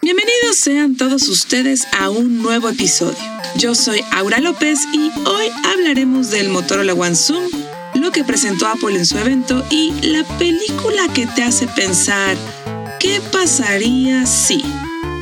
Bienvenidos 0.00 0.56
sean 0.56 0.96
todos 0.96 1.28
ustedes 1.28 1.86
a 1.98 2.08
un 2.08 2.42
nuevo 2.42 2.68
episodio. 2.68 3.18
Yo 3.56 3.74
soy 3.74 4.00
Aura 4.12 4.38
López 4.40 4.80
y 4.92 5.10
hoy 5.26 5.48
hablaremos 5.64 6.30
del 6.30 6.48
Motorola 6.48 6.94
One 6.94 7.14
Zoom, 7.14 7.48
lo 7.94 8.10
que 8.10 8.24
presentó 8.24 8.66
Apple 8.66 8.96
en 8.96 9.04
su 9.04 9.18
evento 9.18 9.64
y 9.70 9.92
la 10.02 10.24
película 10.38 11.08
que 11.12 11.26
te 11.26 11.42
hace 11.42 11.66
pensar 11.66 12.36
qué 12.98 13.20
pasaría 13.32 14.24
si. 14.26 14.64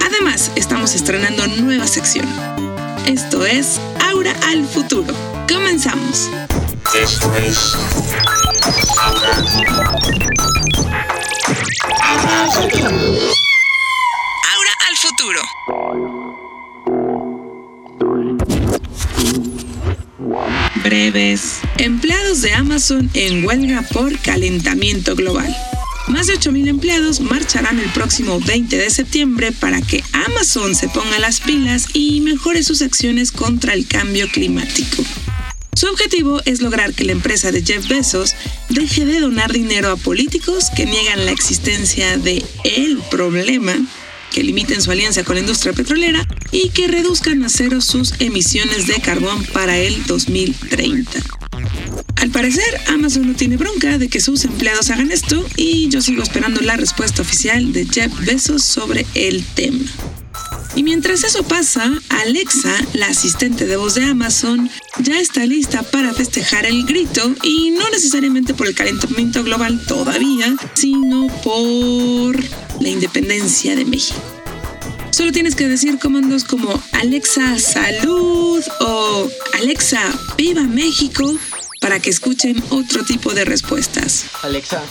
Además, 0.04 0.52
estamos 0.54 0.94
estrenando 0.94 1.46
nueva 1.48 1.86
sección. 1.86 2.26
Esto 3.06 3.44
es 3.44 3.80
Aura 4.10 4.36
al 4.48 4.64
futuro. 4.66 5.12
Comenzamos. 5.48 6.30
Aura 8.98 9.46
Breves. 20.84 21.60
Empleados 21.78 22.42
de 22.42 22.52
Amazon 22.52 23.10
en 23.14 23.44
huelga 23.44 23.82
por 23.92 24.18
calentamiento 24.20 25.16
global. 25.16 25.54
Más 26.08 26.28
de 26.28 26.34
8.000 26.34 26.68
empleados 26.68 27.20
marcharán 27.20 27.80
el 27.80 27.90
próximo 27.90 28.38
20 28.38 28.76
de 28.76 28.90
septiembre 28.90 29.50
para 29.50 29.82
que 29.82 30.04
Amazon 30.12 30.76
se 30.76 30.88
ponga 30.88 31.18
las 31.18 31.40
pilas 31.40 31.88
y 31.92 32.20
mejore 32.20 32.62
sus 32.62 32.82
acciones 32.82 33.32
contra 33.32 33.74
el 33.74 33.88
cambio 33.88 34.28
climático. 34.28 35.02
Su 35.74 35.88
objetivo 35.88 36.40
es 36.44 36.62
lograr 36.62 36.94
que 36.94 37.04
la 37.04 37.12
empresa 37.12 37.52
de 37.52 37.62
Jeff 37.62 37.88
Bezos 37.88 38.34
deje 38.68 39.04
de 39.04 39.20
donar 39.20 39.52
dinero 39.52 39.90
a 39.90 39.96
políticos 39.96 40.70
que 40.74 40.86
niegan 40.86 41.26
la 41.26 41.32
existencia 41.32 42.16
de 42.16 42.44
el 42.64 42.98
problema, 43.10 43.76
que 44.32 44.42
limiten 44.42 44.80
su 44.82 44.90
alianza 44.90 45.24
con 45.24 45.36
la 45.36 45.40
industria 45.40 45.72
petrolera 45.72 46.26
y 46.52 46.70
que 46.70 46.88
reduzcan 46.88 47.42
a 47.44 47.48
cero 47.48 47.80
sus 47.80 48.14
emisiones 48.20 48.86
de 48.86 49.00
carbón 49.00 49.44
para 49.52 49.78
el 49.78 50.04
2030. 50.06 51.10
Al 52.16 52.30
parecer, 52.30 52.80
Amazon 52.88 53.28
no 53.28 53.34
tiene 53.34 53.56
bronca 53.56 53.98
de 53.98 54.08
que 54.08 54.20
sus 54.20 54.44
empleados 54.44 54.90
hagan 54.90 55.12
esto 55.12 55.46
y 55.56 55.88
yo 55.88 56.00
sigo 56.00 56.22
esperando 56.22 56.60
la 56.60 56.76
respuesta 56.76 57.22
oficial 57.22 57.72
de 57.72 57.86
Jeff 57.86 58.12
Bezos 58.24 58.64
sobre 58.64 59.06
el 59.14 59.44
tema. 59.44 59.84
Y 60.76 60.82
mientras 60.82 61.24
eso 61.24 61.42
pasa, 61.42 61.90
Alexa, 62.10 62.70
la 62.92 63.06
asistente 63.06 63.64
de 63.64 63.76
voz 63.76 63.94
de 63.94 64.04
Amazon, 64.04 64.70
ya 64.98 65.18
está 65.18 65.46
lista 65.46 65.82
para 65.82 66.12
festejar 66.12 66.66
el 66.66 66.84
grito 66.84 67.34
y 67.42 67.70
no 67.70 67.88
necesariamente 67.88 68.52
por 68.52 68.66
el 68.66 68.74
calentamiento 68.74 69.42
global 69.42 69.80
todavía, 69.88 70.54
sino 70.74 71.28
por 71.42 72.36
la 72.80 72.88
independencia 72.90 73.74
de 73.74 73.86
México. 73.86 74.20
Solo 75.10 75.32
tienes 75.32 75.54
que 75.54 75.66
decir 75.66 75.98
comandos 75.98 76.44
como 76.44 76.82
Alexa 76.92 77.58
salud 77.58 78.62
o 78.80 79.30
Alexa 79.54 80.02
viva 80.36 80.62
México 80.64 81.38
para 81.80 82.00
que 82.00 82.10
escuchen 82.10 82.62
otro 82.68 83.02
tipo 83.02 83.32
de 83.32 83.46
respuestas. 83.46 84.26
Alexa, 84.42 84.82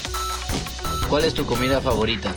¿cuál 1.10 1.26
es 1.26 1.36
tu 1.36 1.46
comida 1.46 1.80
favorita? 1.80 2.36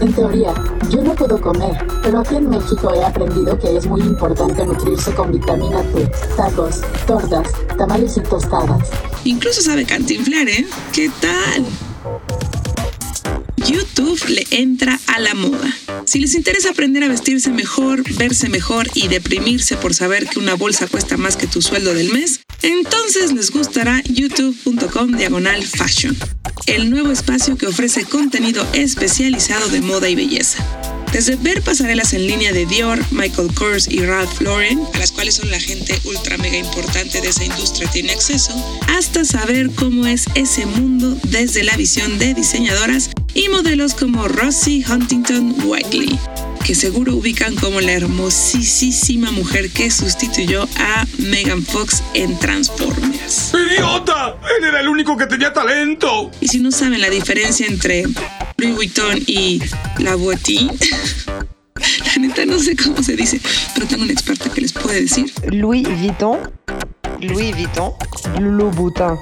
En 0.00 0.12
teoría, 0.12 0.52
yo 0.90 1.02
no 1.02 1.14
puedo 1.14 1.40
comer, 1.40 1.72
pero 2.02 2.20
aquí 2.20 2.36
en 2.36 2.50
México 2.50 2.92
he 2.94 3.02
aprendido 3.02 3.58
que 3.58 3.76
es 3.76 3.86
muy 3.86 4.02
importante 4.02 4.66
nutrirse 4.66 5.10
con 5.14 5.32
vitamina 5.32 5.82
C, 5.94 6.10
tacos, 6.36 6.82
tortas, 7.06 7.48
tamales 7.78 8.16
y 8.18 8.20
tostadas. 8.20 8.90
Incluso 9.24 9.62
sabe 9.62 9.86
cantinflar, 9.86 10.48
¿eh? 10.48 10.66
¿Qué 10.92 11.10
tal? 11.20 11.64
YouTube 13.66 14.22
le 14.28 14.46
entra 14.50 15.00
a 15.06 15.18
la 15.18 15.34
moda. 15.34 15.74
Si 16.04 16.20
les 16.20 16.34
interesa 16.34 16.70
aprender 16.70 17.02
a 17.02 17.08
vestirse 17.08 17.50
mejor, 17.50 18.04
verse 18.16 18.48
mejor 18.48 18.88
y 18.94 19.08
deprimirse 19.08 19.76
por 19.76 19.94
saber 19.94 20.28
que 20.28 20.38
una 20.38 20.54
bolsa 20.54 20.86
cuesta 20.86 21.16
más 21.16 21.36
que 21.36 21.46
tu 21.46 21.62
sueldo 21.62 21.94
del 21.94 22.12
mes, 22.12 22.40
entonces 22.66 23.32
les 23.32 23.52
gustará 23.52 24.02
youtube.com 24.08 25.12
diagonal 25.12 25.64
fashion, 25.64 26.16
el 26.66 26.90
nuevo 26.90 27.12
espacio 27.12 27.56
que 27.56 27.68
ofrece 27.68 28.04
contenido 28.04 28.66
especializado 28.72 29.68
de 29.68 29.80
moda 29.80 30.08
y 30.08 30.16
belleza. 30.16 30.64
Desde 31.12 31.36
ver 31.36 31.62
pasarelas 31.62 32.12
en 32.12 32.26
línea 32.26 32.52
de 32.52 32.66
Dior, 32.66 32.98
Michael 33.12 33.54
Kors 33.54 33.86
y 33.88 34.00
Ralph 34.00 34.40
Lauren, 34.40 34.80
a 34.94 34.98
las 34.98 35.12
cuales 35.12 35.36
son 35.36 35.48
la 35.50 35.60
gente 35.60 35.98
ultra 36.04 36.36
mega 36.38 36.56
importante 36.56 37.20
de 37.20 37.28
esa 37.28 37.44
industria 37.44 37.88
tiene 37.88 38.12
acceso, 38.12 38.52
hasta 38.88 39.24
saber 39.24 39.70
cómo 39.70 40.06
es 40.06 40.24
ese 40.34 40.66
mundo 40.66 41.16
desde 41.28 41.62
la 41.62 41.76
visión 41.76 42.18
de 42.18 42.34
diseñadoras 42.34 43.10
y 43.32 43.48
modelos 43.48 43.94
como 43.94 44.26
Rosie 44.26 44.84
Huntington 44.90 45.54
Whiteley, 45.64 46.18
que 46.66 46.74
seguro 46.74 47.14
ubican 47.14 47.54
como 47.54 47.80
la 47.80 47.92
hermosísima 47.92 49.30
mujer 49.30 49.70
que 49.70 49.88
sustituyó 49.88 50.68
a 50.80 51.06
Megan 51.18 51.62
Fox 51.62 52.02
en 52.12 52.36
Transformers. 52.40 53.52
¡Idiota! 53.54 54.36
Él 54.58 54.64
era 54.64 54.80
el 54.80 54.88
único 54.88 55.16
que 55.16 55.26
tenía 55.26 55.52
talento. 55.52 56.28
Y 56.40 56.48
si 56.48 56.58
no 56.58 56.72
saben 56.72 57.00
la 57.00 57.08
diferencia 57.08 57.68
entre 57.68 58.02
Louis 58.56 58.74
Vuitton 58.74 59.22
y 59.28 59.62
La 59.98 60.16
Boitie, 60.16 60.68
la 61.76 62.16
neta 62.18 62.44
no 62.44 62.58
sé 62.58 62.74
cómo 62.74 63.00
se 63.00 63.14
dice, 63.14 63.40
pero 63.74 63.86
tengo 63.86 64.02
una 64.02 64.12
experta 64.12 64.50
que 64.50 64.62
les 64.62 64.72
puede 64.72 65.02
decir. 65.02 65.32
Louis 65.52 65.86
Vuitton, 65.86 66.50
Louis 67.20 67.54
Vuitton, 67.54 67.92
Louboutin, 68.40 69.16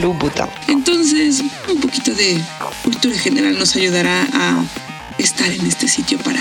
Louboutin. 0.00 0.46
Entonces, 0.68 1.42
un 1.68 1.80
poquito 1.80 2.14
de 2.14 2.40
cultura 2.84 3.18
general 3.18 3.58
nos 3.58 3.74
ayudará 3.74 4.28
a 4.32 4.64
estar 5.18 5.50
en 5.50 5.66
este 5.66 5.88
sitio 5.88 6.18
para 6.18 6.40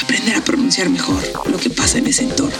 aprender 0.00 0.36
a 0.36 0.40
pronunciar 0.40 0.88
mejor 0.88 1.22
lo 1.50 1.58
que 1.58 1.70
pasa 1.70 1.98
en 1.98 2.06
ese 2.06 2.24
entorno. 2.24 2.56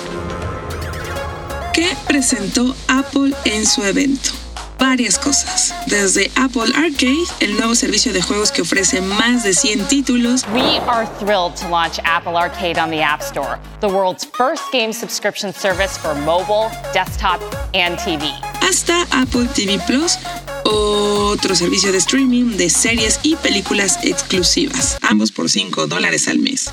¿Qué 1.73 1.97
presentó 2.07 2.75
Apple 2.89 3.35
en 3.45 3.67
su 3.67 3.83
evento? 3.83 4.31
Varias 4.79 5.17
cosas, 5.17 5.73
desde 5.87 6.31
Apple 6.35 6.73
Arcade, 6.75 7.25
el 7.39 7.57
nuevo 7.57 7.75
servicio 7.77 8.13
de 8.13 8.21
juegos 8.21 8.51
que 8.51 8.63
ofrece 8.63 9.01
más 9.01 9.45
de 9.45 9.55
100 9.55 9.87
títulos, 9.87 10.45
We 10.53 10.79
are 10.89 11.07
thrilled 11.21 11.55
to 11.61 11.69
launch 11.69 12.01
Apple 12.05 12.37
Arcade 12.37 12.79
on 12.79 12.91
the 12.91 13.01
App 13.01 13.23
Store, 13.23 13.61
the 13.81 13.87
world's 13.87 14.25
first 14.25 14.65
game 14.73 14.93
subscription 14.93 15.53
service 15.55 15.97
for 15.97 16.15
mobile, 16.17 16.69
desktop, 16.93 17.41
and 17.75 17.97
TV. 17.99 18.33
hasta 18.61 19.07
Apple 19.13 19.47
TV 19.55 19.79
Plus, 19.87 20.19
otro 20.65 21.55
servicio 21.55 21.93
de 21.93 21.99
streaming 21.99 22.57
de 22.57 22.69
series 22.69 23.21
y 23.23 23.37
películas 23.37 24.01
exclusivas, 24.03 24.99
ambos 25.03 25.31
por 25.31 25.49
5 25.49 25.87
dólares 25.87 26.27
al 26.27 26.41
mes. 26.41 26.73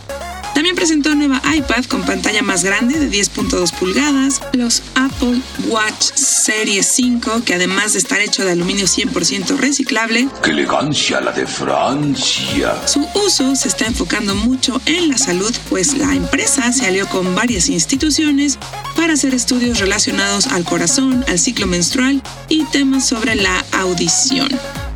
También 0.53 0.75
presentó 0.75 1.15
nueva 1.15 1.41
iPad 1.55 1.85
con 1.85 2.03
pantalla 2.03 2.41
más 2.41 2.63
grande 2.63 2.99
de 2.99 3.09
10.2 3.09 3.71
pulgadas, 3.73 4.41
los 4.53 4.81
Apple 4.95 5.41
Watch 5.67 6.11
Series 6.15 6.85
5, 6.87 7.43
que 7.45 7.53
además 7.55 7.93
de 7.93 7.99
estar 7.99 8.19
hecho 8.19 8.43
de 8.43 8.51
aluminio 8.51 8.85
100% 8.85 9.57
reciclable, 9.57 10.27
¡Qué 10.43 10.51
elegancia 10.51 11.21
la 11.21 11.31
de 11.31 11.45
Francia! 11.47 12.75
su 12.85 13.07
uso 13.25 13.55
se 13.55 13.67
está 13.67 13.85
enfocando 13.85 14.35
mucho 14.35 14.81
en 14.85 15.09
la 15.09 15.17
salud, 15.17 15.53
pues 15.69 15.97
la 15.97 16.13
empresa 16.13 16.71
se 16.73 16.85
alió 16.87 17.07
con 17.07 17.35
varias 17.35 17.69
instituciones 17.69 18.57
para 18.95 19.13
hacer 19.13 19.33
estudios 19.33 19.79
relacionados 19.79 20.47
al 20.47 20.65
corazón, 20.65 21.23
al 21.27 21.39
ciclo 21.39 21.67
menstrual 21.67 22.21
y 22.49 22.63
temas 22.65 23.07
sobre 23.07 23.35
la 23.35 23.63
audición, 23.71 24.49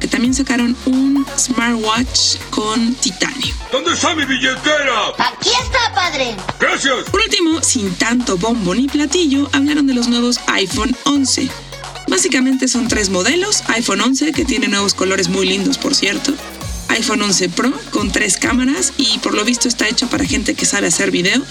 que 0.04 0.10
también 0.10 0.34
sacaron 0.34 0.76
un 0.86 1.26
smartwatch 1.38 2.36
con 2.50 2.94
titanio. 2.96 3.56
¿Dónde 3.72 3.94
está 3.94 4.14
mi 4.14 4.26
billetera? 4.26 5.14
Aquí 5.18 5.48
está, 5.48 5.96
padre. 5.96 6.36
Gracias. 6.60 7.10
Por 7.10 7.22
último, 7.22 7.62
sin 7.64 7.96
tanto 7.96 8.38
bombo 8.38 8.76
ni 8.76 8.90
platillo, 8.90 9.50
hablaron 9.54 9.88
de 9.88 9.94
los 9.94 10.10
nuevos 10.10 10.42
iPhone 10.48 10.94
11. 11.06 11.50
Básicamente 12.10 12.68
son 12.68 12.90
tres 12.90 13.12
modelos, 13.12 13.64
iPhone 13.70 14.02
11 14.02 14.34
que 14.34 14.44
tiene 14.44 14.68
nuevos 14.68 14.94
colores 14.94 15.30
muy 15.30 15.48
lindos 15.48 15.78
por 15.78 15.96
cierto, 15.96 16.34
iPhone 16.90 17.22
11 17.22 17.48
Pro 17.48 17.72
con 17.92 18.12
tres 18.12 18.36
cámaras 18.36 18.92
y 18.98 19.20
por 19.20 19.34
lo 19.34 19.46
visto 19.46 19.70
está 19.70 19.88
hecho 19.88 20.10
para 20.10 20.26
gente 20.26 20.54
que 20.54 20.66
sabe 20.66 20.88
hacer 20.88 21.12
video, 21.12 21.42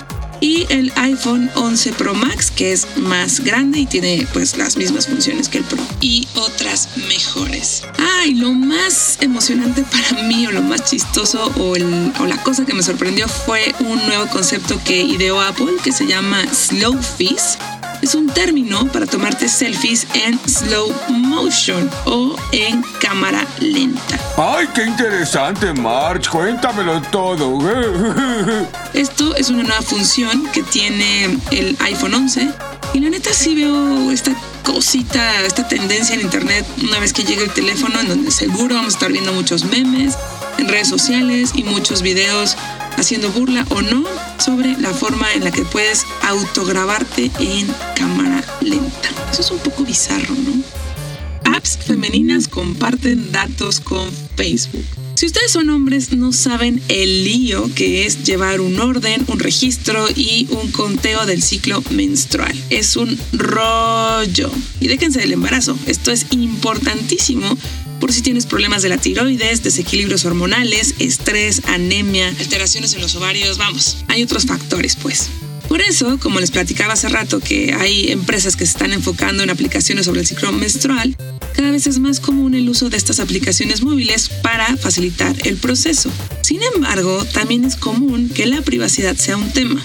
y 0.42 0.66
el 0.68 0.92
iPhone 0.96 1.48
11 1.54 1.92
Pro 1.92 2.14
Max 2.14 2.50
que 2.50 2.72
es 2.72 2.86
más 2.96 3.40
grande 3.40 3.78
y 3.78 3.86
tiene 3.86 4.26
pues 4.32 4.58
las 4.58 4.76
mismas 4.76 5.06
funciones 5.06 5.48
que 5.48 5.58
el 5.58 5.64
Pro 5.64 5.78
y 6.00 6.28
otras 6.34 6.88
mejores. 7.08 7.84
Ah, 7.98 8.26
y 8.26 8.34
lo 8.34 8.52
más 8.52 9.18
emocionante 9.20 9.84
para 9.84 10.24
mí 10.24 10.46
o 10.46 10.50
lo 10.50 10.60
más 10.60 10.84
chistoso 10.84 11.50
o, 11.56 11.70
o 11.70 12.26
la 12.26 12.42
cosa 12.42 12.66
que 12.66 12.74
me 12.74 12.82
sorprendió 12.82 13.28
fue 13.28 13.72
un 13.78 14.04
nuevo 14.06 14.26
concepto 14.28 14.78
que 14.84 15.00
ideó 15.00 15.40
Apple 15.40 15.76
que 15.82 15.92
se 15.92 16.06
llama 16.06 16.44
Slow 16.52 17.00
Fizz. 17.00 17.56
Es 18.02 18.16
un 18.16 18.28
término 18.28 18.88
para 18.88 19.06
tomarte 19.06 19.48
selfies 19.48 20.08
en 20.14 20.36
slow 20.48 20.92
motion 21.08 21.88
o 22.04 22.34
en 22.50 22.82
cámara 23.00 23.46
lenta. 23.60 24.18
¡Ay, 24.36 24.66
qué 24.74 24.86
interesante, 24.86 25.72
March! 25.72 26.28
Cuéntamelo 26.28 27.00
todo. 27.12 27.60
Esto 28.92 29.36
es 29.36 29.50
una 29.50 29.62
nueva 29.62 29.82
función 29.82 30.48
que 30.48 30.64
tiene 30.64 31.38
el 31.52 31.76
iPhone 31.78 32.14
11 32.14 32.50
y 32.94 32.98
la 32.98 33.08
neta 33.08 33.32
sí 33.32 33.54
veo 33.54 34.10
esta 34.10 34.34
cosita, 34.64 35.40
esta 35.42 35.68
tendencia 35.68 36.16
en 36.16 36.22
internet 36.22 36.66
una 36.82 36.98
vez 36.98 37.12
que 37.12 37.22
llegue 37.22 37.44
el 37.44 37.50
teléfono 37.50 38.00
en 38.00 38.08
donde 38.08 38.32
seguro 38.32 38.74
vamos 38.74 38.94
a 38.94 38.96
estar 38.96 39.12
viendo 39.12 39.32
muchos 39.32 39.64
memes 39.64 40.14
en 40.58 40.66
redes 40.66 40.88
sociales 40.88 41.52
y 41.54 41.62
muchos 41.62 42.02
videos 42.02 42.56
haciendo 42.96 43.30
burla 43.30 43.66
o 43.70 43.82
no 43.82 44.04
sobre 44.38 44.76
la 44.78 44.90
forma 44.90 45.32
en 45.34 45.44
la 45.44 45.50
que 45.50 45.64
puedes 45.64 46.06
autograbarte 46.22 47.30
en 47.38 47.66
cámara 47.96 48.42
lenta. 48.60 49.08
Eso 49.30 49.40
es 49.40 49.50
un 49.50 49.58
poco 49.58 49.84
bizarro, 49.84 50.34
¿no? 50.34 51.54
Apps 51.56 51.78
femeninas 51.78 52.48
comparten 52.48 53.32
datos 53.32 53.80
con 53.80 54.10
Facebook. 54.36 55.01
Si 55.14 55.26
ustedes 55.26 55.52
son 55.52 55.70
hombres, 55.70 56.12
no 56.12 56.32
saben 56.32 56.82
el 56.88 57.24
lío 57.24 57.70
que 57.74 58.06
es 58.06 58.24
llevar 58.24 58.60
un 58.60 58.80
orden, 58.80 59.24
un 59.28 59.38
registro 59.38 60.06
y 60.14 60.48
un 60.50 60.70
conteo 60.72 61.26
del 61.26 61.42
ciclo 61.42 61.82
menstrual. 61.90 62.60
Es 62.70 62.96
un 62.96 63.18
rollo. 63.32 64.50
Y 64.80 64.88
déjense 64.88 65.20
del 65.20 65.32
embarazo. 65.32 65.78
Esto 65.86 66.10
es 66.10 66.26
importantísimo 66.30 67.56
por 68.00 68.12
si 68.12 68.20
tienes 68.20 68.46
problemas 68.46 68.82
de 68.82 68.88
la 68.88 68.98
tiroides, 68.98 69.62
desequilibrios 69.62 70.24
hormonales, 70.24 70.96
estrés, 70.98 71.62
anemia, 71.66 72.28
alteraciones 72.40 72.94
en 72.94 73.00
los 73.00 73.14
ovarios, 73.14 73.58
vamos, 73.58 73.98
hay 74.08 74.24
otros 74.24 74.44
factores 74.44 74.96
pues. 74.96 75.28
Por 75.68 75.80
eso, 75.80 76.18
como 76.18 76.40
les 76.40 76.50
platicaba 76.50 76.94
hace 76.94 77.08
rato 77.08 77.38
que 77.38 77.72
hay 77.72 78.10
empresas 78.10 78.56
que 78.56 78.66
se 78.66 78.72
están 78.72 78.92
enfocando 78.92 79.44
en 79.44 79.50
aplicaciones 79.50 80.06
sobre 80.06 80.20
el 80.20 80.26
ciclo 80.26 80.50
menstrual, 80.50 81.16
cada 81.52 81.70
vez 81.70 81.86
es 81.86 81.98
más 81.98 82.20
común 82.20 82.54
el 82.54 82.68
uso 82.68 82.90
de 82.90 82.96
estas 82.96 83.20
aplicaciones 83.20 83.82
móviles 83.82 84.28
para 84.28 84.76
facilitar 84.76 85.34
el 85.46 85.56
proceso. 85.56 86.10
Sin 86.42 86.60
embargo, 86.74 87.24
también 87.32 87.64
es 87.64 87.76
común 87.76 88.28
que 88.28 88.46
la 88.46 88.62
privacidad 88.62 89.16
sea 89.16 89.36
un 89.36 89.50
tema. 89.52 89.82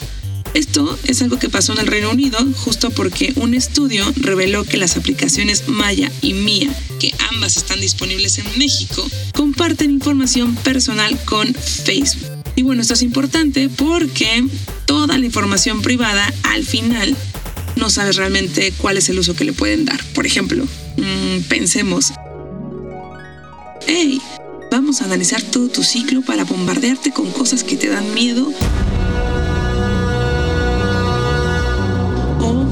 Esto 0.53 0.97
es 1.03 1.21
algo 1.21 1.37
que 1.37 1.49
pasó 1.49 1.73
en 1.73 1.79
el 1.79 1.87
Reino 1.87 2.09
Unido 2.09 2.39
justo 2.55 2.89
porque 2.89 3.33
un 3.35 3.53
estudio 3.53 4.03
reveló 4.15 4.63
que 4.63 4.77
las 4.77 4.97
aplicaciones 4.97 5.67
Maya 5.67 6.11
y 6.21 6.33
Mía, 6.33 6.73
que 6.99 7.13
ambas 7.31 7.57
están 7.57 7.79
disponibles 7.79 8.39
en 8.39 8.45
México, 8.57 9.07
comparten 9.33 9.91
información 9.91 10.55
personal 10.55 11.19
con 11.25 11.53
Facebook. 11.53 12.27
Y 12.55 12.63
bueno, 12.63 12.81
esto 12.81 12.95
es 12.95 13.03
importante 13.03 13.69
porque 13.69 14.43
toda 14.85 15.17
la 15.17 15.25
información 15.25 15.83
privada 15.83 16.33
al 16.43 16.65
final 16.65 17.15
no 17.75 17.91
sabes 17.91 18.15
realmente 18.15 18.73
cuál 18.77 18.97
es 18.97 19.09
el 19.09 19.19
uso 19.19 19.35
que 19.35 19.45
le 19.45 19.53
pueden 19.53 19.85
dar. 19.85 20.03
Por 20.15 20.25
ejemplo, 20.25 20.67
mmm, 20.97 21.43
pensemos, 21.47 22.13
hey, 23.85 24.21
vamos 24.71 25.01
a 25.01 25.05
analizar 25.05 25.41
todo 25.41 25.69
tu 25.69 25.83
ciclo 25.83 26.21
para 26.21 26.43
bombardearte 26.43 27.11
con 27.11 27.31
cosas 27.31 27.63
que 27.63 27.77
te 27.77 27.87
dan 27.87 28.13
miedo 28.13 28.51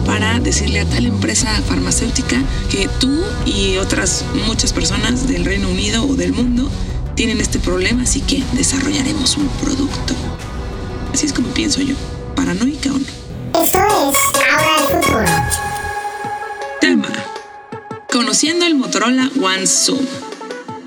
para 0.05 0.39
decirle 0.39 0.79
a 0.79 0.85
tal 0.85 1.05
empresa 1.05 1.49
farmacéutica 1.67 2.41
que 2.69 2.87
tú 2.99 3.21
y 3.45 3.77
otras 3.77 4.23
muchas 4.45 4.71
personas 4.71 5.27
del 5.27 5.43
Reino 5.43 5.67
Unido 5.69 6.05
o 6.05 6.15
del 6.15 6.31
mundo 6.31 6.69
tienen 7.15 7.41
este 7.41 7.59
problema, 7.59 8.03
así 8.03 8.21
que 8.21 8.43
desarrollaremos 8.53 9.35
un 9.35 9.47
producto. 9.61 10.13
Así 11.13 11.25
es 11.25 11.33
como 11.33 11.49
pienso 11.49 11.81
yo, 11.81 11.95
paranoica 12.35 12.91
o 12.91 12.99
no. 12.99 13.61
Esto 13.61 13.79
es 13.79 14.43
Ahora 14.49 14.89
el 14.89 15.03
Futuro. 15.03 15.74
Conociendo 18.15 18.65
el 18.65 18.75
Motorola 18.75 19.29
One 19.41 19.67
Zoom. 19.67 19.99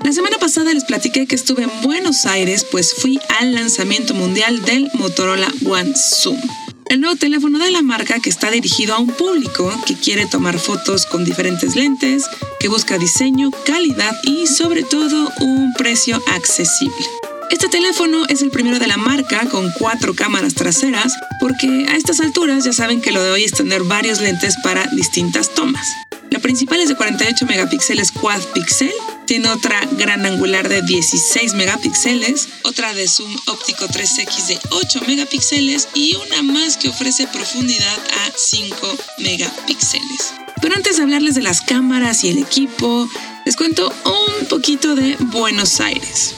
La 0.03 0.11
semana 0.11 0.39
pasada 0.39 0.73
les 0.73 0.83
platiqué 0.83 1.27
que 1.27 1.35
estuve 1.35 1.61
en 1.61 1.69
Buenos 1.83 2.25
Aires, 2.25 2.65
pues 2.71 2.95
fui 2.95 3.19
al 3.39 3.53
lanzamiento 3.53 4.15
mundial 4.15 4.63
del 4.63 4.89
Motorola 4.95 5.47
One 5.63 5.93
Zoom. 5.95 6.41
El 6.87 7.01
nuevo 7.01 7.15
teléfono 7.17 7.59
de 7.59 7.69
la 7.69 7.83
marca 7.83 8.19
que 8.19 8.31
está 8.31 8.49
dirigido 8.49 8.95
a 8.95 8.97
un 8.97 9.11
público 9.11 9.71
que 9.85 9.93
quiere 9.93 10.25
tomar 10.25 10.57
fotos 10.57 11.05
con 11.05 11.23
diferentes 11.23 11.75
lentes, 11.75 12.25
que 12.59 12.67
busca 12.67 12.97
diseño, 12.97 13.51
calidad 13.63 14.15
y 14.23 14.47
sobre 14.47 14.81
todo 14.81 15.31
un 15.39 15.71
precio 15.77 16.19
accesible. 16.33 17.05
Este 17.51 17.67
teléfono 17.67 18.25
es 18.27 18.41
el 18.41 18.49
primero 18.49 18.79
de 18.79 18.87
la 18.87 18.97
marca 18.97 19.47
con 19.51 19.71
cuatro 19.77 20.15
cámaras 20.15 20.55
traseras 20.55 21.13
porque 21.39 21.85
a 21.89 21.95
estas 21.95 22.21
alturas 22.21 22.63
ya 22.63 22.73
saben 22.73 23.01
que 23.01 23.11
lo 23.11 23.21
de 23.21 23.29
hoy 23.29 23.43
es 23.43 23.51
tener 23.51 23.83
varios 23.83 24.19
lentes 24.19 24.55
para 24.63 24.87
distintas 24.87 25.53
tomas. 25.53 25.85
La 26.31 26.39
principal 26.39 26.79
es 26.79 26.89
de 26.89 26.95
48 26.95 27.45
megapíxeles 27.47 28.11
quad 28.11 28.41
pixel, 28.53 28.91
tiene 29.25 29.49
otra 29.49 29.81
gran 29.97 30.25
angular 30.25 30.69
de 30.69 30.83
16 30.83 31.55
megapíxeles, 31.55 32.49
otra 32.63 32.93
de 32.93 33.07
zoom 33.07 33.35
óptico 33.47 33.87
3X 33.87 34.47
de 34.47 34.59
8 34.69 35.01
megapíxeles 35.07 35.87
y 35.95 36.15
una 36.15 36.43
más 36.43 36.77
que 36.77 36.89
ofrece 36.89 37.25
profundidad 37.27 37.97
a 37.97 38.31
5 38.35 38.97
megapíxeles. 39.19 40.33
Pero 40.61 40.75
antes 40.75 40.97
de 40.97 41.03
hablarles 41.03 41.33
de 41.33 41.41
las 41.41 41.61
cámaras 41.61 42.23
y 42.23 42.29
el 42.29 42.37
equipo, 42.37 43.09
les 43.45 43.55
cuento 43.55 43.91
un 44.05 44.45
poquito 44.45 44.93
de 44.93 45.15
Buenos 45.19 45.79
Aires. 45.79 46.35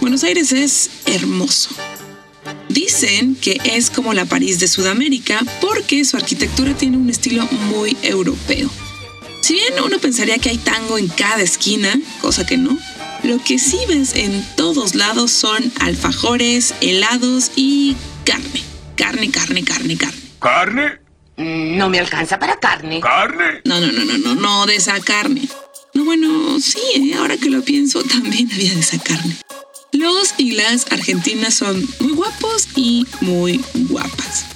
Buenos 0.00 0.24
Aires 0.24 0.52
es 0.52 0.88
hermoso. 1.04 1.70
Dicen 2.70 3.36
que 3.36 3.60
es 3.64 3.90
como 3.90 4.14
la 4.14 4.24
París 4.24 4.60
de 4.60 4.68
Sudamérica 4.68 5.44
porque 5.60 6.04
su 6.04 6.16
arquitectura 6.16 6.74
tiene 6.74 6.96
un 6.96 7.10
estilo 7.10 7.46
muy 7.68 7.96
europeo. 8.02 8.70
Si 9.44 9.52
bien 9.52 9.74
uno 9.84 9.98
pensaría 9.98 10.38
que 10.38 10.48
hay 10.48 10.56
tango 10.56 10.96
en 10.96 11.06
cada 11.06 11.42
esquina, 11.42 11.92
cosa 12.22 12.46
que 12.46 12.56
no, 12.56 12.78
lo 13.24 13.44
que 13.44 13.58
sí 13.58 13.76
ves 13.86 14.14
en 14.14 14.42
todos 14.56 14.94
lados 14.94 15.32
son 15.32 15.70
alfajores, 15.80 16.74
helados 16.80 17.50
y 17.54 17.94
carne. 18.24 18.62
Carne, 18.96 19.30
carne, 19.30 19.62
carne, 19.62 19.98
carne. 19.98 20.20
¿Carne? 20.40 20.98
Mm, 21.36 21.76
No 21.76 21.90
me 21.90 21.98
alcanza 21.98 22.38
para 22.38 22.58
carne. 22.58 23.00
¿Carne? 23.00 23.60
No, 23.66 23.80
no, 23.80 23.92
no, 23.92 24.06
no, 24.06 24.16
no, 24.16 24.34
no 24.34 24.64
de 24.64 24.76
esa 24.76 24.98
carne. 25.00 25.46
No, 25.92 26.06
bueno, 26.06 26.58
sí, 26.58 26.78
¿eh? 26.94 27.14
ahora 27.18 27.36
que 27.36 27.50
lo 27.50 27.60
pienso, 27.60 28.02
también 28.02 28.50
había 28.50 28.72
de 28.72 28.80
esa 28.80 28.98
carne. 28.98 29.36
Los 29.92 30.32
y 30.38 30.52
las 30.52 30.90
argentinas 30.90 31.52
son 31.52 31.86
muy 32.00 32.12
guapos 32.12 32.68
y 32.76 33.06
muy 33.20 33.60
guapas. 33.74 34.53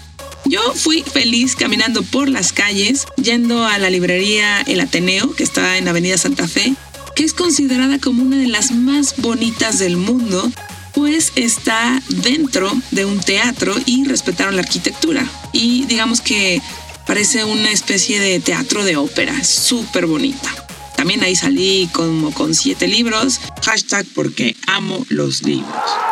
Yo 0.49 0.73
fui 0.75 1.03
feliz 1.03 1.55
caminando 1.57 2.03
por 2.03 2.31
las 2.31 2.55
calles, 2.55 3.07
yendo 3.23 3.67
a 3.67 3.77
la 3.77 3.91
librería 3.91 4.63
El 4.63 4.81
Ateneo, 4.81 5.35
que 5.35 5.43
está 5.43 5.77
en 5.77 5.87
Avenida 5.89 6.17
Santa 6.17 6.49
Fe, 6.49 6.75
que 7.15 7.25
es 7.25 7.35
considerada 7.35 7.99
como 7.99 8.23
una 8.23 8.39
de 8.39 8.47
las 8.47 8.73
más 8.73 9.17
bonitas 9.19 9.79
del 9.79 9.99
mundo, 9.99 10.51
pues 10.95 11.33
está 11.37 12.01
dentro 12.09 12.73
de 12.93 13.05
un 13.05 13.21
teatro 13.21 13.75
y 13.85 14.07
respetaron 14.07 14.57
la 14.57 14.63
arquitectura. 14.63 15.31
Y 15.53 15.85
digamos 15.85 16.23
que 16.23 16.63
parece 17.07 17.45
una 17.45 17.71
especie 17.71 18.19
de 18.19 18.41
teatro 18.41 18.85
de 18.85 18.97
ópera, 18.97 19.45
súper 19.45 20.07
bonita. 20.07 20.51
También 20.97 21.23
ahí 21.23 21.37
salí 21.37 21.91
como 21.93 22.33
con 22.33 22.55
siete 22.55 22.89
libros, 22.89 23.39
hashtag 23.63 24.07
porque 24.15 24.57
amo 24.67 25.05
los 25.11 25.43
libros. 25.43 26.08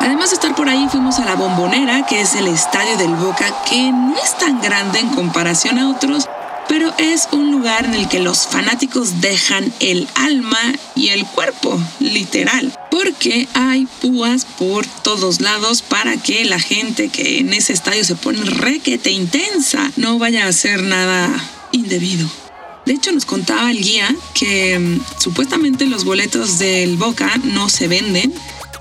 Además 0.00 0.30
de 0.30 0.34
estar 0.34 0.54
por 0.54 0.68
ahí, 0.68 0.86
fuimos 0.90 1.18
a 1.18 1.24
la 1.24 1.34
Bombonera, 1.34 2.06
que 2.06 2.20
es 2.20 2.34
el 2.34 2.48
estadio 2.48 2.96
del 2.96 3.14
Boca, 3.14 3.46
que 3.68 3.90
no 3.92 4.14
es 4.16 4.36
tan 4.38 4.60
grande 4.60 4.98
en 4.98 5.08
comparación 5.10 5.78
a 5.78 5.90
otros, 5.90 6.28
pero 6.68 6.92
es 6.98 7.28
un 7.32 7.52
lugar 7.52 7.84
en 7.84 7.94
el 7.94 8.08
que 8.08 8.20
los 8.20 8.46
fanáticos 8.46 9.20
dejan 9.20 9.72
el 9.80 10.08
alma 10.14 10.58
y 10.94 11.08
el 11.08 11.24
cuerpo, 11.26 11.80
literal, 12.00 12.72
porque 12.90 13.48
hay 13.54 13.86
púas 14.00 14.46
por 14.58 14.86
todos 14.86 15.40
lados 15.40 15.82
para 15.82 16.16
que 16.16 16.44
la 16.44 16.58
gente 16.58 17.08
que 17.08 17.38
en 17.38 17.52
ese 17.52 17.72
estadio 17.72 18.04
se 18.04 18.16
pone 18.16 18.40
requete 18.44 19.10
intensa 19.10 19.90
no 19.96 20.18
vaya 20.18 20.44
a 20.44 20.48
hacer 20.48 20.82
nada 20.82 21.30
indebido. 21.72 22.28
De 22.86 22.92
hecho, 22.92 23.12
nos 23.12 23.24
contaba 23.24 23.70
el 23.70 23.82
guía 23.82 24.14
que 24.34 24.78
mm, 24.78 25.00
supuestamente 25.18 25.86
los 25.86 26.04
boletos 26.04 26.58
del 26.58 26.96
Boca 26.96 27.30
no 27.42 27.68
se 27.70 27.88
venden 27.88 28.34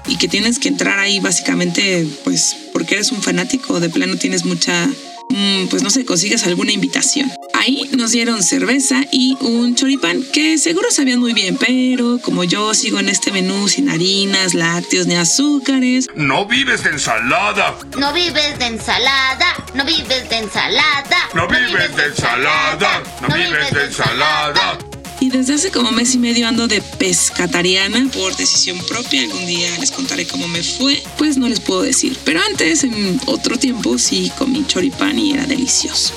y 0.07 0.17
que 0.17 0.27
tienes 0.27 0.59
que 0.59 0.67
entrar 0.67 0.99
ahí 0.99 1.19
básicamente 1.19 2.07
pues 2.23 2.55
porque 2.73 2.95
eres 2.95 3.11
un 3.11 3.21
fanático 3.21 3.73
o 3.73 3.79
de 3.79 3.89
plano 3.89 4.17
tienes 4.17 4.45
mucha 4.45 4.87
mm, 5.29 5.67
pues 5.69 5.83
no 5.83 5.89
sé, 5.89 6.05
consigues 6.05 6.43
alguna 6.45 6.71
invitación. 6.71 7.31
Ahí 7.53 7.89
nos 7.97 8.11
dieron 8.11 8.43
cerveza 8.43 9.05
y 9.11 9.37
un 9.39 9.75
choripán 9.75 10.21
que 10.33 10.57
seguro 10.57 10.91
sabían 10.91 11.19
muy 11.19 11.33
bien, 11.33 11.57
pero 11.57 12.19
como 12.21 12.43
yo 12.43 12.73
sigo 12.73 12.99
en 12.99 13.07
este 13.07 13.31
menú 13.31 13.69
sin 13.69 13.89
harinas, 13.89 14.53
lácteos 14.53 15.07
ni 15.07 15.15
azúcares, 15.15 16.07
No 16.15 16.45
vives 16.45 16.83
de 16.83 16.89
ensalada. 16.89 17.77
No 17.97 18.11
vives 18.11 18.59
de 18.59 18.65
ensalada, 18.65 19.55
no 19.73 19.85
vives 19.85 20.29
de 20.29 20.37
ensalada. 20.37 21.29
No 21.33 21.47
vives 21.47 21.95
de 21.95 22.05
ensalada. 22.05 23.03
No 23.21 23.33
vives 23.33 23.71
de 23.71 23.85
ensalada. 23.85 24.92
Y 25.23 25.29
desde 25.29 25.53
hace 25.53 25.71
como 25.71 25.89
mes 25.93 26.15
y 26.15 26.17
medio 26.17 26.45
ando 26.49 26.67
de 26.67 26.81
pescatariana 26.81 28.09
por 28.11 28.35
decisión 28.35 28.77
propia. 28.89 29.21
Algún 29.21 29.45
día 29.45 29.69
les 29.79 29.89
contaré 29.89 30.27
cómo 30.27 30.49
me 30.49 30.61
fue. 30.61 31.01
Pues 31.17 31.37
no 31.37 31.47
les 31.47 31.61
puedo 31.61 31.81
decir. 31.81 32.17
Pero 32.25 32.41
antes, 32.41 32.83
en 32.83 33.21
otro 33.25 33.57
tiempo, 33.57 33.97
sí 33.97 34.33
comí 34.37 34.67
choripán 34.67 35.17
y 35.17 35.31
era 35.31 35.45
delicioso. 35.45 36.13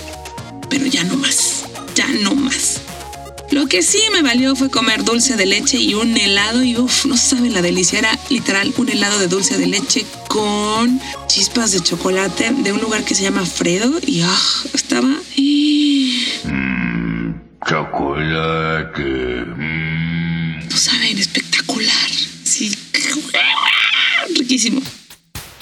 Pero 0.69 0.87
ya 0.87 1.05
no 1.05 1.17
más. 1.17 1.67
Ya 1.95 2.09
no 2.21 2.35
más. 2.35 2.81
Lo 3.53 3.69
que 3.69 3.85
sí 3.85 4.01
me 4.13 4.23
valió 4.23 4.57
fue 4.57 4.71
comer 4.71 5.05
dulce 5.05 5.37
de 5.37 5.47
leche 5.47 5.79
y 5.79 5.95
un 5.95 6.17
helado. 6.17 6.65
Y 6.65 6.77
uff, 6.77 7.07
no 7.07 7.17
saben 7.17 7.55
la 7.55 7.63
delicia. 7.63 8.01
Era 8.01 8.19
literal 8.29 8.75
un 8.77 8.89
helado 8.89 9.21
de 9.21 9.29
dulce 9.29 9.57
de 9.57 9.69
leche 9.69 10.05
con 10.27 11.01
chispas 11.29 11.71
de 11.71 11.79
chocolate 11.81 12.51
de 12.59 12.73
un 12.73 12.81
lugar 12.81 13.05
que 13.05 13.15
se 13.15 13.23
llama 13.23 13.47
Fredo. 13.47 14.01
Y 14.05 14.23
ah, 14.23 14.43
estaba. 14.75 15.17
Chocolate. 17.69 19.03
mm. 19.03 20.69
no 20.69 20.77
saben, 20.77 21.19
espectacular. 21.19 22.11
Sí, 22.45 22.73
riquísimo. 24.39 24.81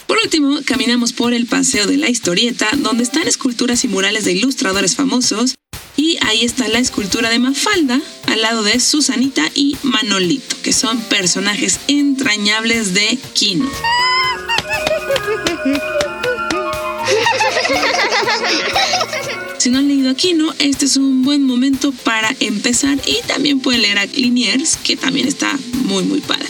Por 0.07 0.19
último, 0.19 0.61
caminamos 0.67 1.15
por 1.15 1.33
el 1.33 1.47
Paseo 1.47 1.87
de 1.87 1.97
la 1.97 2.11
Historieta, 2.11 2.69
donde 2.77 3.05
están 3.05 3.27
esculturas 3.27 3.85
y 3.85 3.89
murales 3.89 4.25
de 4.25 4.33
ilustradores 4.33 4.97
famosos, 4.97 5.55
y 5.97 6.19
ahí 6.23 6.45
está 6.45 6.69
la 6.69 6.79
escultura 6.79 7.31
de 7.31 7.39
Mafalda, 7.39 8.01
al 8.27 8.43
lado 8.43 8.63
de 8.63 8.81
Susanita 8.81 9.51
y 9.55 9.77
Manolito, 9.83 10.57
que 10.63 10.73
son 10.73 11.01
personajes 11.01 11.81
entrañables 11.89 12.93
de 12.93 13.19
Kino. 13.33 13.71
Si 19.65 19.71
no 19.71 19.79
han 19.79 19.89
leído 19.89 20.11
a 20.11 20.15
Kino, 20.15 20.53
este 20.59 20.85
es 20.85 20.99
un 20.99 21.23
buen 21.23 21.43
momento 21.43 21.91
para 21.91 22.37
empezar. 22.41 23.01
Y 23.07 23.27
también 23.27 23.61
pueden 23.61 23.81
leer 23.81 23.97
a 23.97 24.05
Liniers, 24.05 24.77
que 24.77 24.95
también 24.95 25.27
está 25.27 25.59
muy 25.87 26.05
muy 26.05 26.21
padre. 26.21 26.45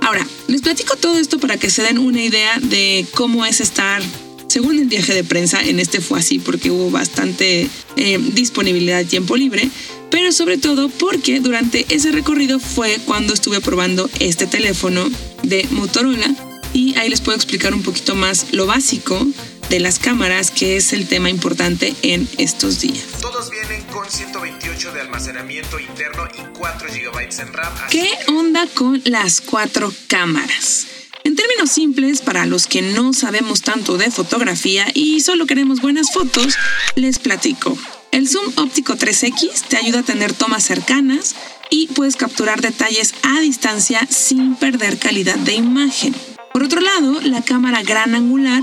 Ahora, 0.00 0.24
les 0.46 0.62
platico 0.62 0.94
todo 0.94 1.18
esto 1.18 1.40
para 1.40 1.56
que 1.56 1.68
se 1.68 1.82
den 1.82 1.98
una 1.98 2.22
idea 2.22 2.60
de 2.60 3.06
cómo 3.14 3.44
es 3.44 3.60
estar, 3.60 4.00
según 4.46 4.78
el 4.78 4.84
viaje 4.84 5.12
de 5.14 5.24
prensa, 5.24 5.64
en 5.64 5.80
este 5.80 6.00
fue 6.00 6.20
así 6.20 6.38
porque 6.38 6.70
hubo 6.70 6.92
bastante 6.92 7.68
eh, 7.96 8.20
disponibilidad 8.34 8.98
de 8.98 9.06
tiempo 9.06 9.36
libre, 9.36 9.68
pero 10.12 10.30
sobre 10.30 10.56
todo 10.56 10.88
porque 10.88 11.40
durante 11.40 11.86
ese 11.88 12.12
recorrido 12.12 12.60
fue 12.60 13.00
cuando 13.04 13.34
estuve 13.34 13.60
probando 13.62 14.08
este 14.20 14.46
teléfono 14.46 15.10
de 15.42 15.66
Motorola. 15.72 16.32
Y 16.72 16.94
ahí 16.98 17.08
les 17.08 17.20
puedo 17.20 17.34
explicar 17.34 17.74
un 17.74 17.82
poquito 17.82 18.14
más 18.14 18.46
lo 18.52 18.66
básico 18.66 19.26
de 19.68 19.80
las 19.80 19.98
cámaras, 19.98 20.50
que 20.50 20.76
es 20.76 20.92
el 20.92 21.08
tema 21.08 21.30
importante 21.30 21.94
en 22.02 22.28
estos 22.38 22.80
días. 22.80 23.04
Todos 23.20 23.50
vienen 23.50 23.82
con 23.84 24.08
128 24.08 24.92
de 24.92 25.00
almacenamiento 25.00 25.78
interno 25.78 26.28
y 26.36 26.58
4 26.58 26.88
GB 26.88 27.40
en 27.40 27.52
RAM. 27.52 27.72
¿Qué 27.90 28.08
onda 28.28 28.66
con 28.74 29.00
las 29.04 29.40
cuatro 29.40 29.92
cámaras? 30.08 30.86
En 31.24 31.36
términos 31.36 31.70
simples, 31.70 32.20
para 32.20 32.44
los 32.44 32.66
que 32.66 32.82
no 32.82 33.12
sabemos 33.14 33.62
tanto 33.62 33.96
de 33.96 34.10
fotografía 34.10 34.86
y 34.92 35.20
solo 35.20 35.46
queremos 35.46 35.80
buenas 35.80 36.12
fotos, 36.12 36.56
les 36.96 37.18
platico. 37.18 37.78
El 38.12 38.28
zoom 38.28 38.52
óptico 38.56 38.94
3X 38.94 39.62
te 39.68 39.76
ayuda 39.78 40.00
a 40.00 40.04
tener 40.04 40.34
tomas 40.34 40.64
cercanas 40.64 41.34
y 41.70 41.88
puedes 41.88 42.16
capturar 42.16 42.60
detalles 42.60 43.14
a 43.22 43.40
distancia 43.40 44.06
sin 44.08 44.54
perder 44.54 44.98
calidad 44.98 45.36
de 45.36 45.54
imagen. 45.54 46.14
Por 46.52 46.62
otro 46.62 46.80
lado, 46.80 47.20
la 47.22 47.42
cámara 47.42 47.82
gran 47.82 48.14
angular 48.14 48.62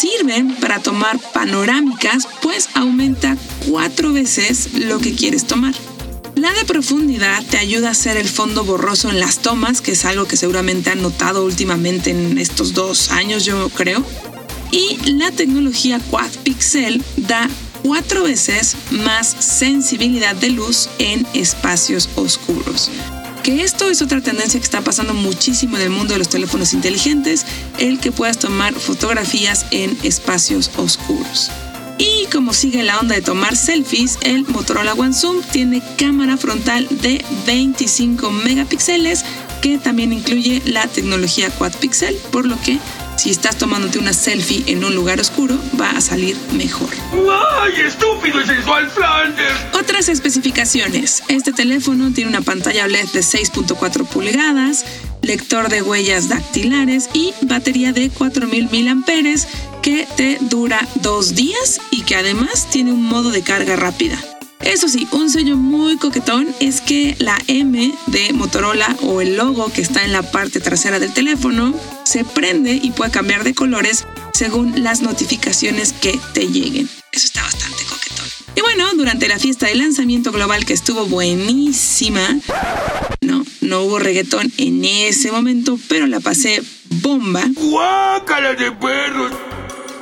sirve 0.00 0.46
para 0.60 0.80
tomar 0.80 1.18
panorámicas, 1.34 2.26
pues 2.40 2.70
aumenta 2.74 3.36
cuatro 3.68 4.12
veces 4.14 4.70
lo 4.72 4.98
que 4.98 5.14
quieres 5.14 5.46
tomar. 5.46 5.74
La 6.36 6.52
de 6.52 6.64
profundidad 6.64 7.44
te 7.50 7.58
ayuda 7.58 7.88
a 7.88 7.90
hacer 7.90 8.16
el 8.16 8.28
fondo 8.28 8.64
borroso 8.64 9.10
en 9.10 9.20
las 9.20 9.40
tomas, 9.40 9.82
que 9.82 9.92
es 9.92 10.06
algo 10.06 10.26
que 10.26 10.38
seguramente 10.38 10.90
han 10.90 11.02
notado 11.02 11.44
últimamente 11.44 12.10
en 12.10 12.38
estos 12.38 12.72
dos 12.72 13.10
años, 13.10 13.44
yo 13.44 13.68
creo. 13.68 14.02
Y 14.72 15.12
la 15.12 15.30
tecnología 15.32 16.00
Quad 16.10 16.30
Pixel 16.44 17.04
da 17.16 17.50
cuatro 17.82 18.22
veces 18.22 18.76
más 18.90 19.26
sensibilidad 19.28 20.34
de 20.34 20.50
luz 20.50 20.88
en 20.98 21.26
espacios 21.34 22.08
oscuros 22.14 22.90
que 23.42 23.62
esto 23.62 23.88
es 23.88 24.02
otra 24.02 24.20
tendencia 24.20 24.60
que 24.60 24.64
está 24.64 24.80
pasando 24.82 25.14
muchísimo 25.14 25.76
en 25.76 25.82
el 25.82 25.90
mundo 25.90 26.12
de 26.12 26.18
los 26.18 26.28
teléfonos 26.28 26.72
inteligentes, 26.72 27.46
el 27.78 27.98
que 27.98 28.12
puedas 28.12 28.38
tomar 28.38 28.74
fotografías 28.74 29.66
en 29.70 29.96
espacios 30.02 30.70
oscuros. 30.76 31.50
Y 31.98 32.26
como 32.32 32.54
sigue 32.54 32.82
la 32.82 32.98
onda 32.98 33.14
de 33.14 33.22
tomar 33.22 33.56
selfies, 33.56 34.18
el 34.22 34.44
Motorola 34.46 34.94
One 34.94 35.12
Zoom 35.12 35.42
tiene 35.52 35.82
cámara 35.98 36.36
frontal 36.38 36.86
de 36.90 37.22
25 37.46 38.30
megapíxeles 38.30 39.24
que 39.60 39.76
también 39.78 40.12
incluye 40.12 40.62
la 40.64 40.86
tecnología 40.86 41.50
Quad 41.50 41.74
Pixel, 41.74 42.16
por 42.32 42.46
lo 42.46 42.58
que 42.62 42.78
si 43.20 43.28
estás 43.28 43.58
tomándote 43.58 43.98
una 43.98 44.14
selfie 44.14 44.64
en 44.66 44.82
un 44.82 44.94
lugar 44.94 45.20
oscuro, 45.20 45.58
va 45.78 45.90
a 45.90 46.00
salir 46.00 46.38
mejor. 46.52 46.88
¡Ay, 47.60 47.82
estúpido 47.86 48.40
y 48.40 48.46
sensual 48.46 48.90
Flanders! 48.90 49.58
Otras 49.74 50.08
especificaciones. 50.08 51.22
Este 51.28 51.52
teléfono 51.52 52.14
tiene 52.14 52.30
una 52.30 52.40
pantalla 52.40 52.86
LED 52.86 53.08
de 53.08 53.20
6.4 53.20 54.06
pulgadas, 54.06 54.86
lector 55.20 55.68
de 55.68 55.82
huellas 55.82 56.30
dactilares 56.30 57.10
y 57.12 57.34
batería 57.42 57.92
de 57.92 58.08
4000 58.08 58.70
mAh 58.70 59.04
que 59.82 60.08
te 60.16 60.38
dura 60.40 60.88
dos 60.94 61.34
días 61.34 61.78
y 61.90 62.04
que 62.04 62.16
además 62.16 62.68
tiene 62.70 62.90
un 62.92 63.02
modo 63.02 63.30
de 63.30 63.42
carga 63.42 63.76
rápida. 63.76 64.16
Eso 64.62 64.88
sí, 64.88 65.08
un 65.12 65.30
sello 65.30 65.56
muy 65.56 65.96
coquetón 65.96 66.46
es 66.60 66.80
que 66.82 67.16
la 67.18 67.38
M 67.46 67.92
de 68.08 68.32
Motorola 68.34 68.94
o 69.02 69.20
el 69.22 69.36
logo 69.36 69.72
que 69.72 69.80
está 69.80 70.04
en 70.04 70.12
la 70.12 70.22
parte 70.22 70.60
trasera 70.60 70.98
del 70.98 71.12
teléfono 71.14 71.74
se 72.04 72.24
prende 72.24 72.78
y 72.82 72.90
puede 72.90 73.10
cambiar 73.10 73.42
de 73.42 73.54
colores 73.54 74.06
según 74.34 74.82
las 74.82 75.00
notificaciones 75.00 75.94
que 75.94 76.18
te 76.34 76.46
lleguen. 76.46 76.88
Eso 77.10 77.26
está 77.26 77.42
bastante 77.42 77.84
coquetón. 77.84 78.26
Y 78.54 78.60
bueno, 78.60 78.84
durante 78.94 79.28
la 79.28 79.38
fiesta 79.38 79.66
de 79.66 79.76
lanzamiento 79.76 80.30
global 80.30 80.66
que 80.66 80.74
estuvo 80.74 81.06
buenísima, 81.06 82.38
no, 83.22 83.44
no 83.62 83.82
hubo 83.82 83.98
reggaetón 83.98 84.52
en 84.58 84.84
ese 84.84 85.32
momento, 85.32 85.78
pero 85.88 86.06
la 86.06 86.20
pasé 86.20 86.62
bomba. 87.02 87.44
¡Guácala 87.54 88.54
de 88.54 88.72
perros! 88.72 89.32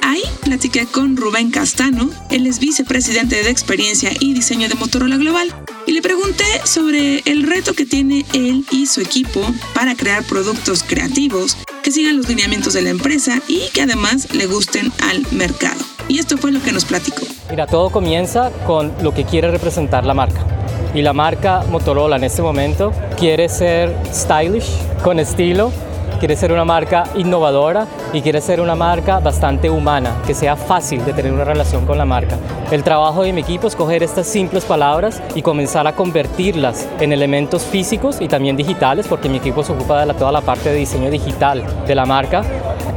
Ahí 0.09 0.23
platiqué 0.43 0.87
con 0.87 1.19
Rubén 1.19 1.51
Castano, 1.51 2.09
él 2.31 2.47
es 2.47 2.61
vicepresidente 2.61 3.43
de 3.43 3.51
experiencia 3.51 4.11
y 4.19 4.33
diseño 4.33 4.67
de 4.67 4.75
Motorola 4.75 5.19
Global, 5.19 5.55
y 5.87 5.93
le 5.93 6.01
pregunté 6.01 6.47
sobre 6.65 7.19
el 7.27 7.43
reto 7.43 7.75
que 7.75 7.85
tiene 7.85 8.25
él 8.33 8.65
y 8.71 8.87
su 8.87 9.03
equipo 9.03 9.43
para 9.75 9.95
crear 9.95 10.25
productos 10.25 10.83
creativos 10.83 11.59
que 11.83 11.93
sigan 11.93 12.17
los 12.17 12.27
lineamientos 12.27 12.73
de 12.73 12.81
la 12.81 12.89
empresa 12.89 13.43
y 13.49 13.69
que 13.75 13.83
además 13.83 14.33
le 14.33 14.47
gusten 14.47 14.91
al 15.11 15.27
mercado. 15.31 15.85
Y 16.09 16.19
esto 16.19 16.39
fue 16.39 16.53
lo 16.53 16.63
que 16.63 16.73
nos 16.73 16.87
platicó. 16.87 17.27
Mira, 17.51 17.67
todo 17.67 17.91
comienza 17.91 18.51
con 18.67 18.91
lo 19.03 19.13
que 19.13 19.25
quiere 19.25 19.51
representar 19.51 20.07
la 20.07 20.15
marca. 20.15 20.41
Y 20.95 21.03
la 21.03 21.13
marca 21.13 21.65
Motorola 21.69 22.17
en 22.17 22.25
este 22.25 22.41
momento 22.41 22.95
quiere 23.19 23.51
ser 23.51 23.95
stylish, 24.11 24.71
con 25.05 25.21
estilo, 25.21 25.71
quiere 26.19 26.35
ser 26.35 26.51
una 26.51 26.65
marca 26.65 27.05
innovadora 27.15 27.87
y 28.13 28.23
quiere 28.23 28.41
ser 28.41 28.61
una 28.61 28.75
marca 28.75 29.21
bastante 29.21 29.71
humana, 29.71 30.17
que 30.27 30.35
sea 30.35 30.57
fácil 30.57 31.05
de 31.05 31.13
tener 31.13 31.33
una 31.33 31.45
relación 31.45 31.87
con 31.87 31.99
la 31.99 32.05
marca. 32.05 32.37
El 32.71 32.83
trabajo 32.83 33.23
de 33.23 33.33
mi 33.33 33.41
equipo 33.41 33.67
es 33.67 33.77
coger 33.77 34.03
estas 34.03 34.27
simples 34.27 34.65
palabras 34.65 35.23
y 35.35 35.43
comenzar 35.43 35.87
a 35.87 35.95
convertirlas 35.95 36.89
en 37.01 37.13
elementos 37.13 37.63
físicos 37.63 38.21
y 38.21 38.29
también 38.29 38.57
digitales, 38.57 39.07
porque 39.09 39.29
mi 39.29 39.39
equipo 39.39 39.63
se 39.63 39.73
ocupa 39.73 40.05
de 40.05 40.15
toda 40.15 40.33
la 40.33 40.41
parte 40.41 40.71
de 40.71 40.77
diseño 40.77 41.11
digital 41.11 41.65
de 41.87 41.95
la 41.95 42.07
marca, 42.07 42.43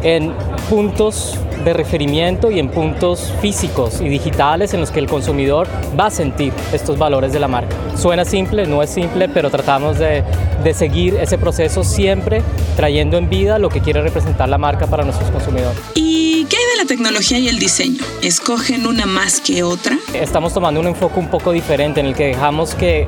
en 0.03 0.33
puntos 0.69 1.37
de 1.63 1.73
referimiento 1.73 2.51
y 2.51 2.59
en 2.59 2.69
puntos 2.69 3.33
físicos 3.41 4.01
y 4.01 4.09
digitales 4.09 4.73
en 4.73 4.79
los 4.79 4.91
que 4.91 4.99
el 4.99 5.07
consumidor 5.07 5.67
va 5.99 6.07
a 6.07 6.11
sentir 6.11 6.53
estos 6.73 6.97
valores 6.97 7.33
de 7.33 7.39
la 7.39 7.47
marca. 7.47 7.75
Suena 7.95 8.25
simple, 8.25 8.65
no 8.67 8.81
es 8.81 8.89
simple, 8.89 9.29
pero 9.29 9.49
tratamos 9.49 9.99
de, 9.99 10.23
de 10.63 10.73
seguir 10.73 11.15
ese 11.15 11.37
proceso 11.37 11.83
siempre 11.83 12.41
trayendo 12.75 13.17
en 13.17 13.29
vida 13.29 13.59
lo 13.59 13.69
que 13.69 13.81
quiere 13.81 14.01
representar 14.01 14.49
la 14.49 14.57
marca 14.57 14.87
para 14.87 15.03
nuestros 15.03 15.29
consumidores. 15.31 15.79
¿Y 15.95 16.45
qué 16.45 16.57
hay 16.57 16.77
de 16.77 16.83
la 16.83 16.87
tecnología 16.87 17.39
y 17.39 17.47
el 17.47 17.59
diseño? 17.59 18.03
¿Escogen 18.21 18.87
una 18.87 19.05
más 19.05 19.41
que 19.41 19.63
otra? 19.63 19.97
Estamos 20.13 20.53
tomando 20.53 20.79
un 20.79 20.87
enfoque 20.87 21.19
un 21.19 21.27
poco 21.29 21.51
diferente 21.51 21.99
en 21.99 22.07
el 22.07 22.15
que 22.15 22.27
dejamos 22.27 22.75
que 22.75 23.05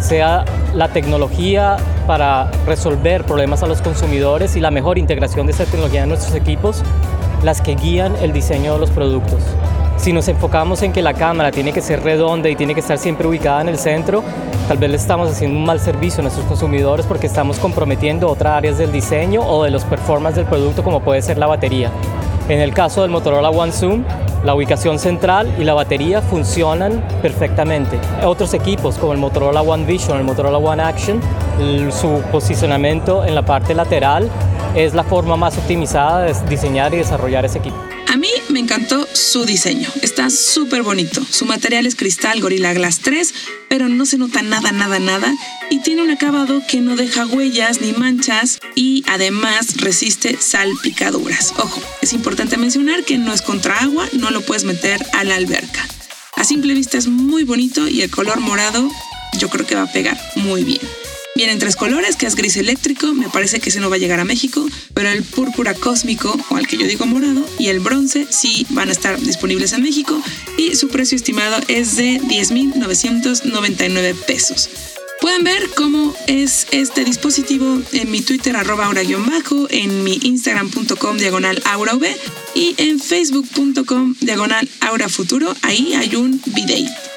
sea 0.00 0.44
la 0.74 0.88
tecnología 0.88 1.76
para 2.06 2.50
resolver 2.66 3.24
problemas 3.24 3.62
a 3.62 3.66
los 3.66 3.80
consumidores 3.80 4.56
y 4.56 4.60
la 4.60 4.70
mejor 4.70 4.98
integración 4.98 5.46
de 5.46 5.52
esa 5.52 5.64
tecnología 5.64 6.02
en 6.02 6.10
nuestros 6.10 6.34
equipos 6.34 6.82
las 7.46 7.60
que 7.60 7.76
guían 7.76 8.16
el 8.20 8.32
diseño 8.32 8.72
de 8.72 8.80
los 8.80 8.90
productos. 8.90 9.40
Si 9.98 10.12
nos 10.12 10.26
enfocamos 10.26 10.82
en 10.82 10.92
que 10.92 11.00
la 11.00 11.14
cámara 11.14 11.52
tiene 11.52 11.72
que 11.72 11.80
ser 11.80 12.02
redonda 12.02 12.48
y 12.48 12.56
tiene 12.56 12.74
que 12.74 12.80
estar 12.80 12.98
siempre 12.98 13.28
ubicada 13.28 13.60
en 13.60 13.68
el 13.68 13.78
centro, 13.78 14.24
tal 14.66 14.78
vez 14.78 14.90
le 14.90 14.96
estamos 14.96 15.30
haciendo 15.30 15.56
un 15.56 15.64
mal 15.64 15.78
servicio 15.78 16.18
a 16.18 16.22
nuestros 16.22 16.44
consumidores 16.46 17.06
porque 17.06 17.28
estamos 17.28 17.60
comprometiendo 17.60 18.28
otras 18.28 18.54
áreas 18.54 18.78
del 18.78 18.90
diseño 18.90 19.42
o 19.42 19.62
de 19.62 19.70
los 19.70 19.84
performance 19.84 20.34
del 20.34 20.46
producto 20.46 20.82
como 20.82 21.00
puede 21.00 21.22
ser 21.22 21.38
la 21.38 21.46
batería. 21.46 21.92
En 22.48 22.60
el 22.60 22.74
caso 22.74 23.02
del 23.02 23.12
Motorola 23.12 23.50
One 23.50 23.70
Zoom, 23.70 24.02
la 24.44 24.52
ubicación 24.52 24.98
central 24.98 25.54
y 25.56 25.62
la 25.62 25.74
batería 25.74 26.22
funcionan 26.22 27.00
perfectamente. 27.22 28.00
Otros 28.24 28.54
equipos 28.54 28.98
como 28.98 29.12
el 29.12 29.18
Motorola 29.18 29.62
One 29.62 29.84
Vision, 29.84 30.18
el 30.18 30.24
Motorola 30.24 30.58
One 30.58 30.82
Action, 30.82 31.20
su 31.92 32.22
posicionamiento 32.32 33.24
en 33.24 33.36
la 33.36 33.42
parte 33.42 33.72
lateral 33.72 34.28
es 34.76 34.94
la 34.94 35.04
forma 35.04 35.36
más 35.36 35.56
optimizada 35.56 36.22
de 36.24 36.48
diseñar 36.48 36.92
y 36.92 36.98
desarrollar 36.98 37.44
ese 37.46 37.58
equipo. 37.58 37.76
A 38.08 38.18
mí 38.18 38.28
me 38.50 38.60
encantó 38.60 39.06
su 39.12 39.44
diseño. 39.44 39.88
Está 40.02 40.30
súper 40.30 40.82
bonito. 40.82 41.22
Su 41.28 41.46
material 41.46 41.86
es 41.86 41.96
cristal 41.96 42.40
Gorilla 42.40 42.72
Glass 42.74 43.00
3, 43.00 43.34
pero 43.68 43.88
no 43.88 44.06
se 44.06 44.18
nota 44.18 44.42
nada, 44.42 44.72
nada, 44.72 44.98
nada. 44.98 45.34
Y 45.70 45.80
tiene 45.80 46.02
un 46.02 46.10
acabado 46.10 46.62
que 46.68 46.80
no 46.80 46.94
deja 46.94 47.26
huellas 47.26 47.80
ni 47.80 47.92
manchas 47.92 48.60
y 48.74 49.02
además 49.08 49.78
resiste 49.78 50.36
salpicaduras. 50.38 51.54
Ojo, 51.58 51.80
es 52.02 52.12
importante 52.12 52.58
mencionar 52.58 53.04
que 53.04 53.18
no 53.18 53.32
es 53.32 53.42
contra 53.42 53.78
agua, 53.80 54.06
no 54.12 54.30
lo 54.30 54.42
puedes 54.42 54.64
meter 54.64 55.04
a 55.14 55.24
la 55.24 55.36
alberca. 55.36 55.86
A 56.36 56.44
simple 56.44 56.74
vista 56.74 56.98
es 56.98 57.08
muy 57.08 57.44
bonito 57.44 57.88
y 57.88 58.02
el 58.02 58.10
color 58.10 58.40
morado 58.40 58.88
yo 59.38 59.48
creo 59.48 59.66
que 59.66 59.74
va 59.74 59.82
a 59.82 59.92
pegar 59.92 60.18
muy 60.36 60.64
bien. 60.64 60.80
Vienen 61.36 61.58
tres 61.58 61.76
colores, 61.76 62.16
que 62.16 62.24
es 62.24 62.34
gris 62.34 62.56
eléctrico, 62.56 63.12
me 63.12 63.28
parece 63.28 63.60
que 63.60 63.68
ese 63.68 63.78
no 63.78 63.90
va 63.90 63.96
a 63.96 63.98
llegar 63.98 64.20
a 64.20 64.24
México, 64.24 64.66
pero 64.94 65.10
el 65.10 65.22
púrpura 65.22 65.74
cósmico, 65.74 66.34
o 66.48 66.56
al 66.56 66.66
que 66.66 66.78
yo 66.78 66.86
digo 66.86 67.04
morado, 67.04 67.46
y 67.58 67.66
el 67.66 67.80
bronce 67.80 68.26
sí 68.30 68.66
van 68.70 68.88
a 68.88 68.92
estar 68.92 69.20
disponibles 69.20 69.74
en 69.74 69.82
México 69.82 70.18
y 70.56 70.76
su 70.76 70.88
precio 70.88 71.14
estimado 71.14 71.58
es 71.68 71.96
de 71.96 72.22
10.999 72.22 74.14
pesos. 74.26 74.70
Pueden 75.20 75.44
ver 75.44 75.68
cómo 75.76 76.14
es 76.26 76.68
este 76.70 77.04
dispositivo 77.04 77.82
en 77.92 78.10
mi 78.10 78.22
Twitter 78.22 78.56
arroba 78.56 78.86
aura-bajo, 78.86 79.66
en 79.68 80.04
mi 80.04 80.18
instagram.com 80.22 81.18
diagonal 81.18 81.62
aurav 81.66 82.00
y 82.54 82.74
en 82.78 82.98
facebook.com 82.98 84.14
diagonal 84.20 84.66
aurafuturo. 84.80 85.54
Ahí 85.60 85.92
hay 85.92 86.16
un 86.16 86.40
video. 86.46 87.15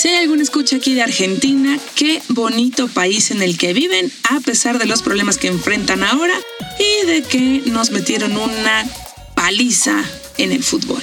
Si 0.00 0.08
hay 0.08 0.22
alguna 0.22 0.42
escucha 0.42 0.76
aquí 0.76 0.94
de 0.94 1.02
Argentina, 1.02 1.78
qué 1.94 2.22
bonito 2.28 2.88
país 2.88 3.30
en 3.32 3.42
el 3.42 3.58
que 3.58 3.74
viven, 3.74 4.10
a 4.30 4.40
pesar 4.40 4.78
de 4.78 4.86
los 4.86 5.02
problemas 5.02 5.36
que 5.36 5.48
enfrentan 5.48 6.02
ahora 6.02 6.32
y 6.78 7.06
de 7.06 7.22
que 7.22 7.64
nos 7.66 7.90
metieron 7.90 8.34
una 8.34 8.86
paliza 9.34 10.02
en 10.38 10.52
el 10.52 10.64
fútbol. 10.64 11.02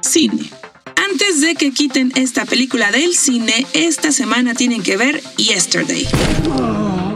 Cine. 0.00 0.48
Antes 0.96 1.42
de 1.42 1.54
que 1.54 1.70
quiten 1.70 2.14
esta 2.16 2.46
película 2.46 2.90
del 2.90 3.14
cine, 3.14 3.66
esta 3.74 4.10
semana 4.10 4.54
tienen 4.54 4.82
que 4.82 4.96
ver 4.96 5.22
Yesterday. 5.36 6.08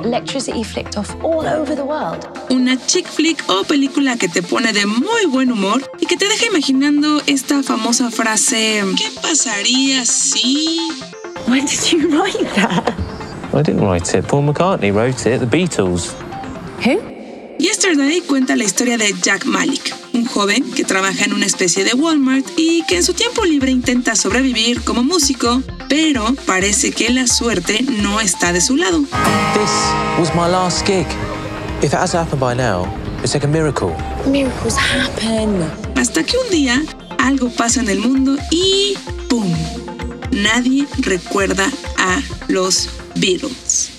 Electricity 0.06 0.62
flicked 0.62 0.96
off 0.96 1.12
all 1.24 1.44
over 1.48 1.74
the 1.74 1.84
world. 1.84 2.28
Una 2.48 2.76
chick 2.86 3.08
flick 3.08 3.42
o 3.48 3.64
película 3.64 4.16
que 4.16 4.28
te 4.28 4.40
pone 4.40 4.72
de 4.72 4.86
muy 4.86 5.26
buen 5.26 5.50
humor 5.50 5.82
y 5.98 6.06
que 6.06 6.16
te 6.16 6.28
deja 6.28 6.46
imaginando 6.46 7.20
esta 7.26 7.60
famosa 7.64 8.12
frase 8.12 8.84
¿Qué 8.96 9.10
pasaría 9.20 10.04
si? 10.04 10.78
When 11.48 11.66
did 11.66 11.90
you 11.90 12.08
write 12.08 12.38
that? 12.54 12.94
I 13.52 13.62
didn't 13.62 13.80
write 13.80 14.16
it. 14.16 14.28
Paul 14.28 14.44
McCartney 14.44 14.92
wrote 14.92 15.26
it. 15.26 15.40
The 15.40 15.46
Beatles. 15.46 16.14
Who? 16.84 17.02
Yesterday 17.58 18.20
cuenta 18.20 18.54
la 18.54 18.62
historia 18.62 18.96
de 18.98 19.12
Jack 19.20 19.44
Malik, 19.44 19.92
un 20.16 20.24
joven 20.26 20.64
que 20.72 20.84
trabaja 20.84 21.24
en 21.24 21.34
una 21.34 21.46
especie 21.46 21.84
de 21.84 21.94
Walmart 21.94 22.46
y 22.56 22.82
que 22.88 22.96
en 22.96 23.04
su 23.04 23.12
tiempo 23.12 23.44
libre 23.44 23.70
intenta 23.70 24.16
sobrevivir 24.16 24.82
como 24.82 25.02
músico, 25.02 25.62
pero 25.88 26.34
parece 26.46 26.90
que 26.90 27.10
la 27.10 27.26
suerte 27.26 27.82
no 27.82 28.20
está 28.20 28.52
de 28.52 28.60
su 28.60 28.76
lado. 28.76 29.00
This 29.00 29.70
was 30.18 30.34
my 30.34 30.50
last 30.50 30.86
gig. 30.86 31.06
If 31.82 31.92
it 31.92 31.94
hasn't 31.94 32.24
happened 32.24 32.40
by 32.40 32.54
now, 32.54 32.86
it's 33.22 33.34
like 33.34 33.44
a 33.44 33.48
miracle. 33.48 33.94
Miracles 34.26 34.76
happen. 34.76 35.62
Hasta 35.96 36.24
que 36.24 36.36
un 36.38 36.50
día 36.50 36.82
algo 37.18 37.50
pasa 37.50 37.80
en 37.80 37.90
el 37.90 37.98
mundo 37.98 38.36
y 38.50 38.94
¡pum! 39.28 39.52
Nadie 40.30 40.86
recuerda 40.98 41.70
a 41.98 42.22
los 42.48 42.88
Beatles. 43.16 43.95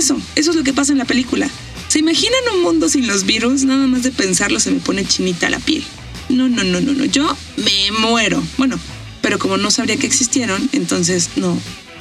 Eso. 0.00 0.20
Eso 0.34 0.50
es 0.50 0.56
lo 0.56 0.64
que 0.64 0.72
pasa 0.72 0.92
en 0.92 0.98
la 0.98 1.04
película. 1.04 1.48
¿Se 1.88 2.00
imaginan 2.00 2.40
un 2.54 2.62
mundo 2.62 2.88
sin 2.88 3.06
los 3.06 3.24
virus? 3.24 3.64
Nada 3.64 3.86
más 3.86 4.02
de 4.02 4.10
pensarlo 4.10 4.58
se 4.58 4.70
me 4.70 4.80
pone 4.80 5.04
chinita 5.04 5.50
la 5.50 5.60
piel. 5.60 5.84
No, 6.28 6.48
no, 6.48 6.64
no, 6.64 6.80
no, 6.80 6.92
no. 6.92 7.04
Yo 7.04 7.36
me 7.56 7.98
muero. 7.98 8.42
Bueno, 8.58 8.78
pero 9.20 9.38
como 9.38 9.56
no 9.56 9.70
sabría 9.70 9.96
que 9.96 10.06
existieron, 10.06 10.68
entonces 10.72 11.30
no 11.36 11.58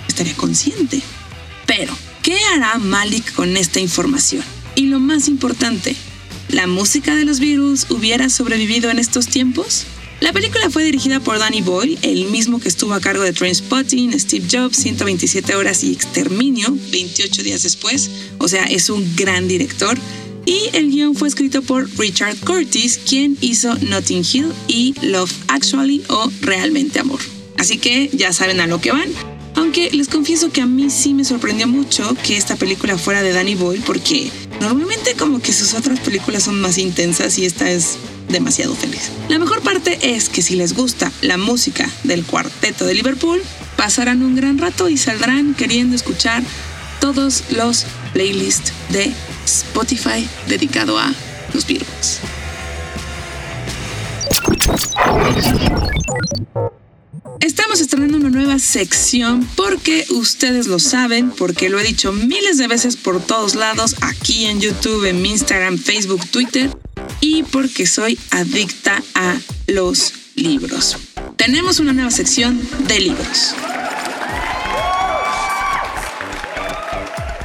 estaría 0.08 0.36
consciente. 0.36 1.02
Pero, 1.66 1.96
¿qué 2.22 2.38
hará 2.56 2.78
Malik 2.78 3.34
con 3.34 3.58
esta 3.58 3.80
información? 3.80 4.44
Y 4.76 4.88
lo 4.88 5.00
más 5.00 5.28
importante, 5.28 5.96
¿la 6.50 6.68
música 6.68 7.16
de 7.16 7.26
los 7.26 7.40
virus 7.40 7.88
hubiera 7.90 8.30
sobrevivido 8.30 8.90
en 8.90 9.00
estos 9.00 9.28
tiempos? 9.28 9.86
La 10.20 10.34
película 10.34 10.70
fue 10.70 10.84
dirigida 10.84 11.22
por 11.22 11.40
Danny 11.40 11.62
Boyle, 11.62 11.98
el 12.02 12.26
mismo 12.26 12.60
que 12.60 12.68
estuvo 12.68 12.94
a 12.94 13.00
cargo 13.00 13.24
de 13.24 13.32
Trainspotting, 13.32 14.20
Steve 14.20 14.46
Jobs, 14.52 14.76
127 14.78 15.56
horas 15.56 15.84
y 15.84 15.94
Exterminio, 15.94 16.76
28 16.92 17.42
días 17.42 17.64
después. 17.64 18.12
O 18.38 18.50
sea, 18.50 18.66
es 18.66 18.90
un 18.90 19.16
gran 19.16 19.48
director. 19.48 19.98
Y 20.46 20.70
el 20.74 20.90
guion 20.92 21.16
fue 21.16 21.30
escrito 21.30 21.62
por 21.62 21.90
Richard 21.98 22.36
Curtis, 22.46 23.00
quien 23.08 23.38
hizo 23.40 23.74
Notting 23.76 24.26
Hill 24.30 24.52
y 24.68 24.94
Love 25.02 25.32
Actually 25.48 26.04
o 26.10 26.30
Realmente 26.42 27.00
Amor. 27.00 27.20
Así 27.58 27.78
que 27.78 28.10
ya 28.12 28.34
saben 28.34 28.60
a 28.60 28.68
lo 28.68 28.82
que 28.82 28.92
van. 28.92 29.39
Aunque 29.60 29.92
les 29.92 30.08
confieso 30.08 30.54
que 30.54 30.62
a 30.62 30.66
mí 30.66 30.90
sí 30.90 31.14
me 31.14 31.26
sorprendió 31.26 31.68
mucho 31.68 32.16
que 32.24 32.38
esta 32.38 32.56
película 32.56 32.98
fuera 32.98 33.22
de 33.22 33.34
Danny 33.34 33.56
Boyle 33.56 33.84
porque 33.86 34.32
normalmente 34.62 35.16
como 35.16 35.42
que 35.42 35.52
sus 35.52 35.74
otras 35.74 36.00
películas 36.00 36.44
son 36.44 36.62
más 36.62 36.78
intensas 36.78 37.38
y 37.38 37.46
esta 37.46 37.70
es 37.70 37.98
demasiado 38.30 38.74
feliz. 38.74 39.12
La 39.28 39.38
mejor 39.38 39.62
parte 39.62 40.16
es 40.16 40.30
que 40.30 40.42
si 40.42 40.56
les 40.56 40.74
gusta 40.74 41.12
la 41.22 41.38
música 41.38 41.90
del 42.06 42.24
cuarteto 42.24 42.86
de 42.86 42.94
Liverpool, 42.94 43.42
pasarán 43.76 44.24
un 44.24 44.38
gran 44.38 44.60
rato 44.60 44.88
y 44.88 44.96
saldrán 44.96 45.54
queriendo 45.54 45.94
escuchar 45.94 46.42
todos 47.02 47.44
los 47.50 47.86
playlists 48.14 48.72
de 48.88 49.12
Spotify 49.44 50.26
dedicado 50.48 50.98
a 50.98 51.14
los 51.54 51.68
Beatles. 51.68 52.22
Estamos 57.40 57.80
estrenando 57.80 58.18
una 58.18 58.30
nueva 58.30 58.60
sección 58.60 59.48
porque 59.56 60.06
ustedes 60.10 60.68
lo 60.68 60.78
saben, 60.80 61.32
porque 61.32 61.70
lo 61.70 61.80
he 61.80 61.84
dicho 61.84 62.12
miles 62.12 62.58
de 62.58 62.68
veces 62.68 62.98
por 62.98 63.22
todos 63.22 63.56
lados, 63.56 63.96
aquí 64.02 64.46
en 64.46 64.60
YouTube, 64.60 65.06
en 65.06 65.26
Instagram, 65.26 65.78
Facebook, 65.78 66.26
Twitter, 66.30 66.70
y 67.22 67.44
porque 67.44 67.88
soy 67.88 68.20
adicta 68.32 69.02
a 69.16 69.38
los 69.68 70.14
libros. 70.36 70.98
Tenemos 71.38 71.80
una 71.80 71.94
nueva 71.94 72.12
sección 72.12 72.62
de 72.88 73.00
libros. 73.00 73.56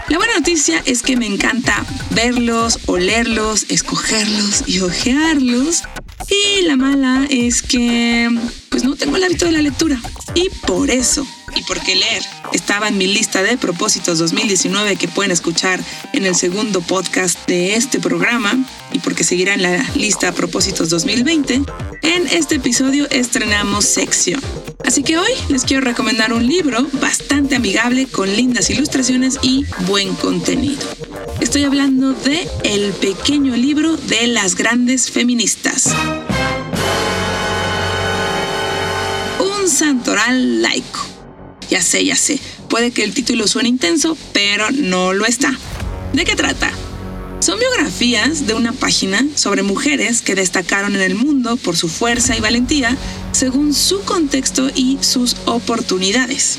La 0.08 0.18
buena 0.18 0.34
noticia 0.34 0.82
es 0.84 1.02
que 1.02 1.16
me 1.16 1.26
encanta 1.26 1.84
verlos, 2.10 2.80
olerlos, 2.86 3.66
escogerlos 3.68 4.64
y 4.66 4.80
ojearlos. 4.80 5.84
Y 6.28 6.62
la 6.62 6.76
mala 6.76 7.26
es 7.30 7.62
que 7.62 8.28
no 8.84 8.96
tengo 8.96 9.16
el 9.16 9.24
hábito 9.24 9.46
de 9.46 9.52
la 9.52 9.62
lectura. 9.62 10.00
Y 10.34 10.50
por 10.66 10.90
eso, 10.90 11.26
y 11.56 11.62
porque 11.62 11.96
leer 11.96 12.22
estaba 12.52 12.88
en 12.88 12.98
mi 12.98 13.06
lista 13.06 13.42
de 13.42 13.56
propósitos 13.56 14.18
2019 14.18 14.96
que 14.96 15.08
pueden 15.08 15.32
escuchar 15.32 15.80
en 16.12 16.26
el 16.26 16.34
segundo 16.34 16.80
podcast 16.80 17.38
de 17.46 17.76
este 17.76 17.98
programa, 17.98 18.56
y 18.92 18.98
porque 18.98 19.24
seguirá 19.24 19.54
en 19.54 19.62
la 19.62 19.82
lista 19.94 20.32
propósitos 20.32 20.90
2020, 20.90 21.62
en 22.02 22.26
este 22.30 22.56
episodio 22.56 23.08
estrenamos 23.10 23.86
sección. 23.86 24.40
Así 24.84 25.02
que 25.02 25.16
hoy 25.16 25.30
les 25.48 25.64
quiero 25.64 25.82
recomendar 25.82 26.32
un 26.32 26.46
libro 26.46 26.86
bastante 27.00 27.56
amigable 27.56 28.06
con 28.06 28.34
lindas 28.36 28.68
ilustraciones 28.68 29.38
y 29.42 29.64
buen 29.86 30.14
contenido. 30.14 30.82
Estoy 31.40 31.64
hablando 31.64 32.12
de 32.12 32.46
El 32.64 32.92
pequeño 32.92 33.56
libro 33.56 33.96
de 33.96 34.26
las 34.26 34.54
grandes 34.54 35.10
feministas. 35.10 35.88
Santoral 39.74 40.62
laico. 40.62 41.00
Ya 41.70 41.82
sé, 41.82 42.04
ya 42.04 42.16
sé, 42.16 42.38
puede 42.68 42.90
que 42.90 43.04
el 43.04 43.14
título 43.14 43.46
suene 43.46 43.68
intenso, 43.68 44.16
pero 44.32 44.70
no 44.70 45.12
lo 45.12 45.26
está. 45.26 45.56
¿De 46.12 46.24
qué 46.24 46.36
trata? 46.36 46.70
Son 47.40 47.58
biografías 47.58 48.46
de 48.46 48.54
una 48.54 48.72
página 48.72 49.26
sobre 49.34 49.62
mujeres 49.62 50.22
que 50.22 50.34
destacaron 50.34 50.94
en 50.94 51.02
el 51.02 51.14
mundo 51.14 51.56
por 51.56 51.76
su 51.76 51.88
fuerza 51.88 52.36
y 52.36 52.40
valentía 52.40 52.96
según 53.32 53.74
su 53.74 54.00
contexto 54.02 54.70
y 54.74 54.98
sus 55.02 55.36
oportunidades. 55.44 56.58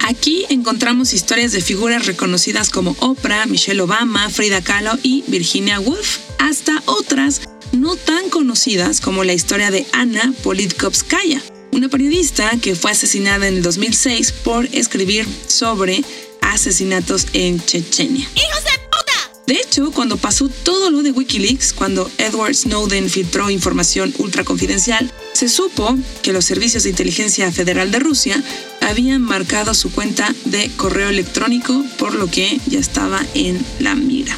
Aquí 0.00 0.44
encontramos 0.48 1.12
historias 1.12 1.52
de 1.52 1.60
figuras 1.60 2.06
reconocidas 2.06 2.70
como 2.70 2.96
Oprah, 3.00 3.46
Michelle 3.46 3.80
Obama, 3.80 4.28
Frida 4.30 4.62
Kahlo 4.62 4.98
y 5.02 5.24
Virginia 5.28 5.80
Woolf, 5.80 6.18
hasta 6.38 6.82
otras 6.86 7.42
no 7.72 7.96
tan 7.96 8.30
conocidas 8.30 9.00
como 9.00 9.24
la 9.24 9.34
historia 9.34 9.70
de 9.70 9.86
Anna 9.92 10.32
Politkovskaya, 10.42 11.42
una 11.72 11.88
periodista 11.88 12.50
que 12.60 12.74
fue 12.74 12.90
asesinada 12.90 13.48
en 13.48 13.56
el 13.56 13.62
2006 13.62 14.32
por 14.32 14.66
escribir 14.72 15.26
sobre 15.46 16.02
asesinatos 16.40 17.26
en 17.32 17.64
Chechenia. 17.64 18.28
¡Hijos 18.34 18.64
de 18.64 18.78
puta! 18.90 19.42
De 19.46 19.54
hecho, 19.54 19.90
cuando 19.92 20.16
pasó 20.16 20.48
todo 20.48 20.90
lo 20.90 21.02
de 21.02 21.12
Wikileaks, 21.12 21.72
cuando 21.72 22.10
Edward 22.18 22.54
Snowden 22.54 23.08
filtró 23.08 23.50
información 23.50 24.14
ultra 24.18 24.44
confidencial, 24.44 25.10
se 25.32 25.48
supo 25.48 25.96
que 26.22 26.32
los 26.32 26.44
servicios 26.44 26.82
de 26.82 26.90
inteligencia 26.90 27.50
federal 27.52 27.90
de 27.90 27.98
Rusia 27.98 28.42
habían 28.80 29.22
marcado 29.22 29.74
su 29.74 29.90
cuenta 29.92 30.34
de 30.44 30.70
correo 30.76 31.08
electrónico, 31.08 31.84
por 31.98 32.14
lo 32.14 32.30
que 32.30 32.60
ya 32.66 32.78
estaba 32.78 33.24
en 33.34 33.64
la 33.78 33.94
mira. 33.94 34.36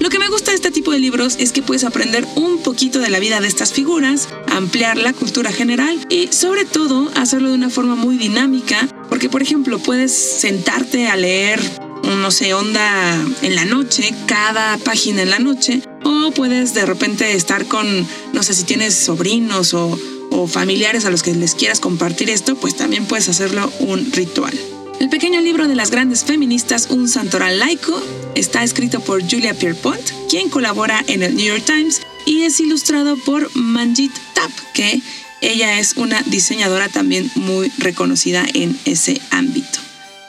Lo 0.00 0.08
que 0.08 0.18
me 0.18 0.28
gusta 0.28 0.50
de 0.50 0.56
este 0.56 0.70
tipo 0.70 0.92
de 0.92 0.98
libros 0.98 1.36
es 1.38 1.52
que 1.52 1.60
puedes 1.62 1.84
aprender 1.84 2.26
un 2.34 2.62
poquito 2.62 3.00
de 3.00 3.10
la 3.10 3.20
vida 3.20 3.38
de 3.38 3.46
estas 3.46 3.74
figuras, 3.74 4.30
ampliar 4.50 4.96
la 4.96 5.12
cultura 5.12 5.52
general 5.52 6.06
y 6.08 6.28
sobre 6.28 6.64
todo 6.64 7.10
hacerlo 7.16 7.50
de 7.50 7.54
una 7.54 7.68
forma 7.68 7.96
muy 7.96 8.16
dinámica, 8.16 8.88
porque 9.10 9.28
por 9.28 9.42
ejemplo 9.42 9.78
puedes 9.78 10.12
sentarte 10.12 11.08
a 11.08 11.16
leer 11.16 11.60
no 12.02 12.30
sé, 12.30 12.54
onda 12.54 13.14
en 13.42 13.54
la 13.54 13.66
noche, 13.66 14.14
cada 14.26 14.78
página 14.78 15.22
en 15.22 15.30
la 15.30 15.38
noche, 15.38 15.82
o 16.02 16.30
puedes 16.30 16.72
de 16.72 16.86
repente 16.86 17.34
estar 17.34 17.66
con, 17.66 17.86
no 18.32 18.42
sé, 18.42 18.54
si 18.54 18.64
tienes 18.64 18.94
sobrinos 18.94 19.74
o, 19.74 19.98
o 20.30 20.46
familiares 20.46 21.04
a 21.04 21.10
los 21.10 21.22
que 21.22 21.34
les 21.34 21.54
quieras 21.54 21.78
compartir 21.78 22.30
esto, 22.30 22.56
pues 22.56 22.74
también 22.74 23.04
puedes 23.04 23.28
hacerlo 23.28 23.70
un 23.80 24.10
ritual. 24.12 24.58
El 25.00 25.08
pequeño 25.08 25.40
libro 25.40 25.66
de 25.66 25.74
las 25.74 25.90
grandes 25.90 26.26
feministas, 26.26 26.88
Un 26.90 27.08
santoral 27.08 27.58
laico, 27.58 27.98
está 28.34 28.62
escrito 28.62 29.00
por 29.00 29.22
Julia 29.22 29.54
Pierpont, 29.54 29.98
quien 30.28 30.50
colabora 30.50 31.02
en 31.06 31.22
el 31.22 31.34
New 31.34 31.46
York 31.46 31.64
Times, 31.64 32.02
y 32.26 32.42
es 32.42 32.60
ilustrado 32.60 33.16
por 33.16 33.50
Manjit 33.56 34.12
Tap, 34.34 34.50
que 34.74 35.00
ella 35.40 35.80
es 35.80 35.94
una 35.96 36.20
diseñadora 36.26 36.90
también 36.90 37.30
muy 37.34 37.72
reconocida 37.78 38.44
en 38.52 38.78
ese 38.84 39.18
ámbito. 39.30 39.78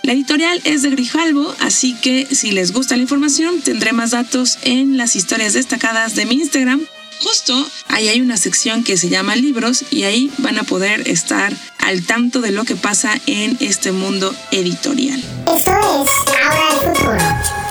La 0.03 0.13
editorial 0.13 0.62
es 0.63 0.84
de 0.84 0.89
Grijalvo, 0.91 1.53
así 1.60 1.93
que 2.01 2.25
si 2.31 2.51
les 2.51 2.71
gusta 2.71 2.95
la 2.95 3.01
información, 3.01 3.60
tendré 3.60 3.91
más 3.91 4.12
datos 4.12 4.57
en 4.63 4.95
las 4.95 5.17
historias 5.17 5.51
destacadas 5.51 6.15
de 6.15 6.25
mi 6.25 6.36
Instagram. 6.36 6.81
Justo 7.23 7.67
ahí 7.88 8.10
hay 8.10 8.21
una 8.21 8.38
sección 8.38 8.84
que 8.84 8.97
se 8.97 9.10
llama 9.10 9.36
libros 9.36 9.86
y 9.91 10.03
ahí 10.03 10.31
van 10.39 10.57
a 10.57 10.63
poder 10.63 11.07
estar 11.07 11.53
al 11.79 12.03
tanto 12.03 12.41
de 12.41 12.51
lo 12.51 12.63
que 12.63 12.75
pasa 12.75 13.19
en 13.27 13.57
este 13.60 13.91
mundo 13.91 14.34
editorial. 14.51 15.23
Eso 15.55 16.03
es 16.03 16.12
Ahora 16.41 16.69
el 16.71 16.95
Futuro. 16.95 17.62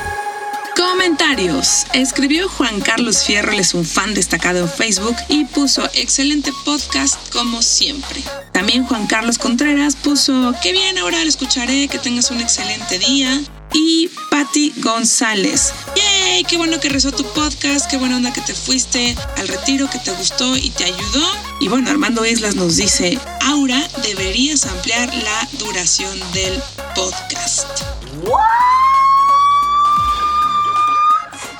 Comentarios. 0.76 1.86
Escribió 1.92 2.48
Juan 2.48 2.80
Carlos 2.80 3.24
Fierro, 3.24 3.52
es 3.52 3.74
un 3.74 3.84
fan 3.84 4.14
destacado 4.14 4.60
en 4.60 4.68
Facebook 4.68 5.16
y 5.28 5.44
puso 5.44 5.84
excelente 5.94 6.52
podcast 6.64 7.18
como 7.32 7.60
siempre. 7.60 8.22
También 8.52 8.84
Juan 8.84 9.06
Carlos 9.06 9.38
Contreras 9.38 9.96
puso, 9.96 10.54
qué 10.62 10.72
bien, 10.72 10.96
ahora 10.98 11.22
lo 11.22 11.28
escucharé, 11.28 11.88
que 11.88 11.98
tengas 11.98 12.30
un 12.30 12.40
excelente 12.40 12.98
día. 12.98 13.40
Y 13.72 14.11
Patti 14.30 14.72
González, 14.78 15.72
yay, 15.96 16.44
qué 16.44 16.56
bueno 16.56 16.80
que 16.80 16.88
rezó 16.88 17.12
tu 17.12 17.24
podcast, 17.33 17.88
qué 17.90 17.96
buena 17.96 18.16
onda 18.16 18.33
que 18.33 18.40
te 18.40 18.54
fuiste 18.54 19.16
al 19.37 19.48
retiro, 19.48 19.88
que 19.88 19.98
te 19.98 20.11
gustó 20.12 20.56
y 20.56 20.70
te 20.70 20.85
ayudó. 20.85 21.26
Y 21.61 21.68
bueno, 21.68 21.90
Armando 21.90 22.24
Islas 22.26 22.54
nos 22.56 22.76
dice, 22.76 23.18
Aura, 23.42 23.88
deberías 24.02 24.66
ampliar 24.66 25.14
la 25.14 25.48
duración 25.59 26.18
del 26.33 26.61
podcast. 26.94 27.66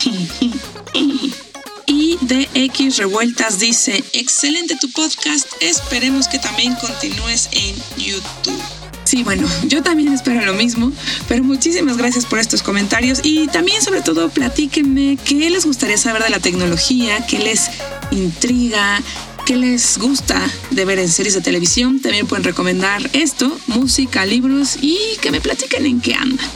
Y 1.93 2.17
DX 2.21 2.99
Revueltas 2.99 3.59
dice, 3.59 4.05
excelente 4.13 4.77
tu 4.81 4.91
podcast, 4.93 5.49
esperemos 5.59 6.29
que 6.29 6.39
también 6.39 6.77
continúes 6.77 7.49
en 7.51 7.75
YouTube. 7.97 8.63
Sí, 9.11 9.25
bueno, 9.25 9.49
yo 9.65 9.83
también 9.83 10.13
espero 10.13 10.45
lo 10.45 10.55
mismo, 10.55 10.93
pero 11.27 11.43
muchísimas 11.43 11.97
gracias 11.97 12.25
por 12.27 12.39
estos 12.39 12.63
comentarios 12.63 13.19
y 13.25 13.49
también 13.49 13.83
sobre 13.83 14.03
todo 14.03 14.31
platíquenme 14.31 15.19
qué 15.25 15.51
les 15.51 15.67
gustaría 15.67 15.99
saber 15.99 16.23
de 16.23 16.31
la 16.31 16.39
tecnología, 16.39 17.27
qué 17.27 17.41
les 17.41 17.73
intriga, 18.13 19.03
qué 19.47 19.57
les 19.57 19.99
gusta 19.99 20.41
de 20.71 20.85
ver 20.85 21.01
en 21.01 21.09
series 21.09 21.35
de 21.35 21.41
televisión. 21.41 21.99
También 21.99 22.29
pueden 22.29 22.45
recomendar 22.45 23.03
esto, 23.13 23.51
música, 23.67 24.25
libros 24.25 24.79
y 24.81 24.97
que 25.21 25.33
me 25.33 25.41
platiquen 25.41 25.87
en 25.87 26.01
qué 26.01 26.15
andan. 26.15 26.49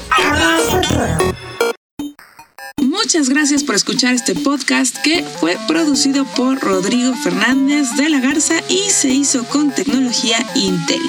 Muchas 2.81 3.31
gracias 3.31 3.64
por 3.64 3.75
escuchar 3.75 4.14
este 4.14 4.37
podcast 4.37 4.97
que 4.99 5.25
fue 5.40 5.59
producido 5.67 6.25
por 6.25 6.61
Rodrigo 6.61 7.17
Fernández 7.17 7.97
de 7.97 8.11
la 8.11 8.21
Garza 8.21 8.55
y 8.69 8.90
se 8.90 9.09
hizo 9.09 9.43
con 9.47 9.73
tecnología 9.75 10.38
Intel. 10.55 11.03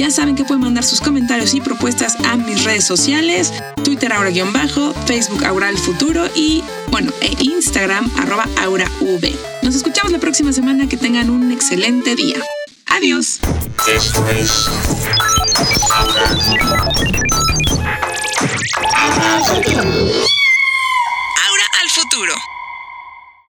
Ya 0.00 0.10
saben 0.10 0.34
que 0.34 0.44
pueden 0.44 0.62
mandar 0.62 0.82
sus 0.82 1.02
comentarios 1.02 1.52
y 1.52 1.60
propuestas 1.60 2.16
a 2.24 2.34
mis 2.38 2.64
redes 2.64 2.84
sociales, 2.84 3.52
Twitter 3.84 4.10
Aura-bajo, 4.14 4.94
Facebook 5.04 5.44
Aura 5.44 5.68
el 5.68 5.76
Futuro 5.76 6.26
y, 6.34 6.64
bueno, 6.88 7.12
e 7.20 7.36
Instagram 7.38 8.10
arroba 8.16 8.48
AuraV. 8.62 9.36
Nos 9.60 9.74
escuchamos 9.74 10.10
la 10.10 10.18
próxima 10.18 10.54
semana, 10.54 10.88
que 10.88 10.96
tengan 10.96 11.28
un 11.28 11.52
excelente 11.52 12.16
día. 12.16 12.38
Adiós. 12.86 13.40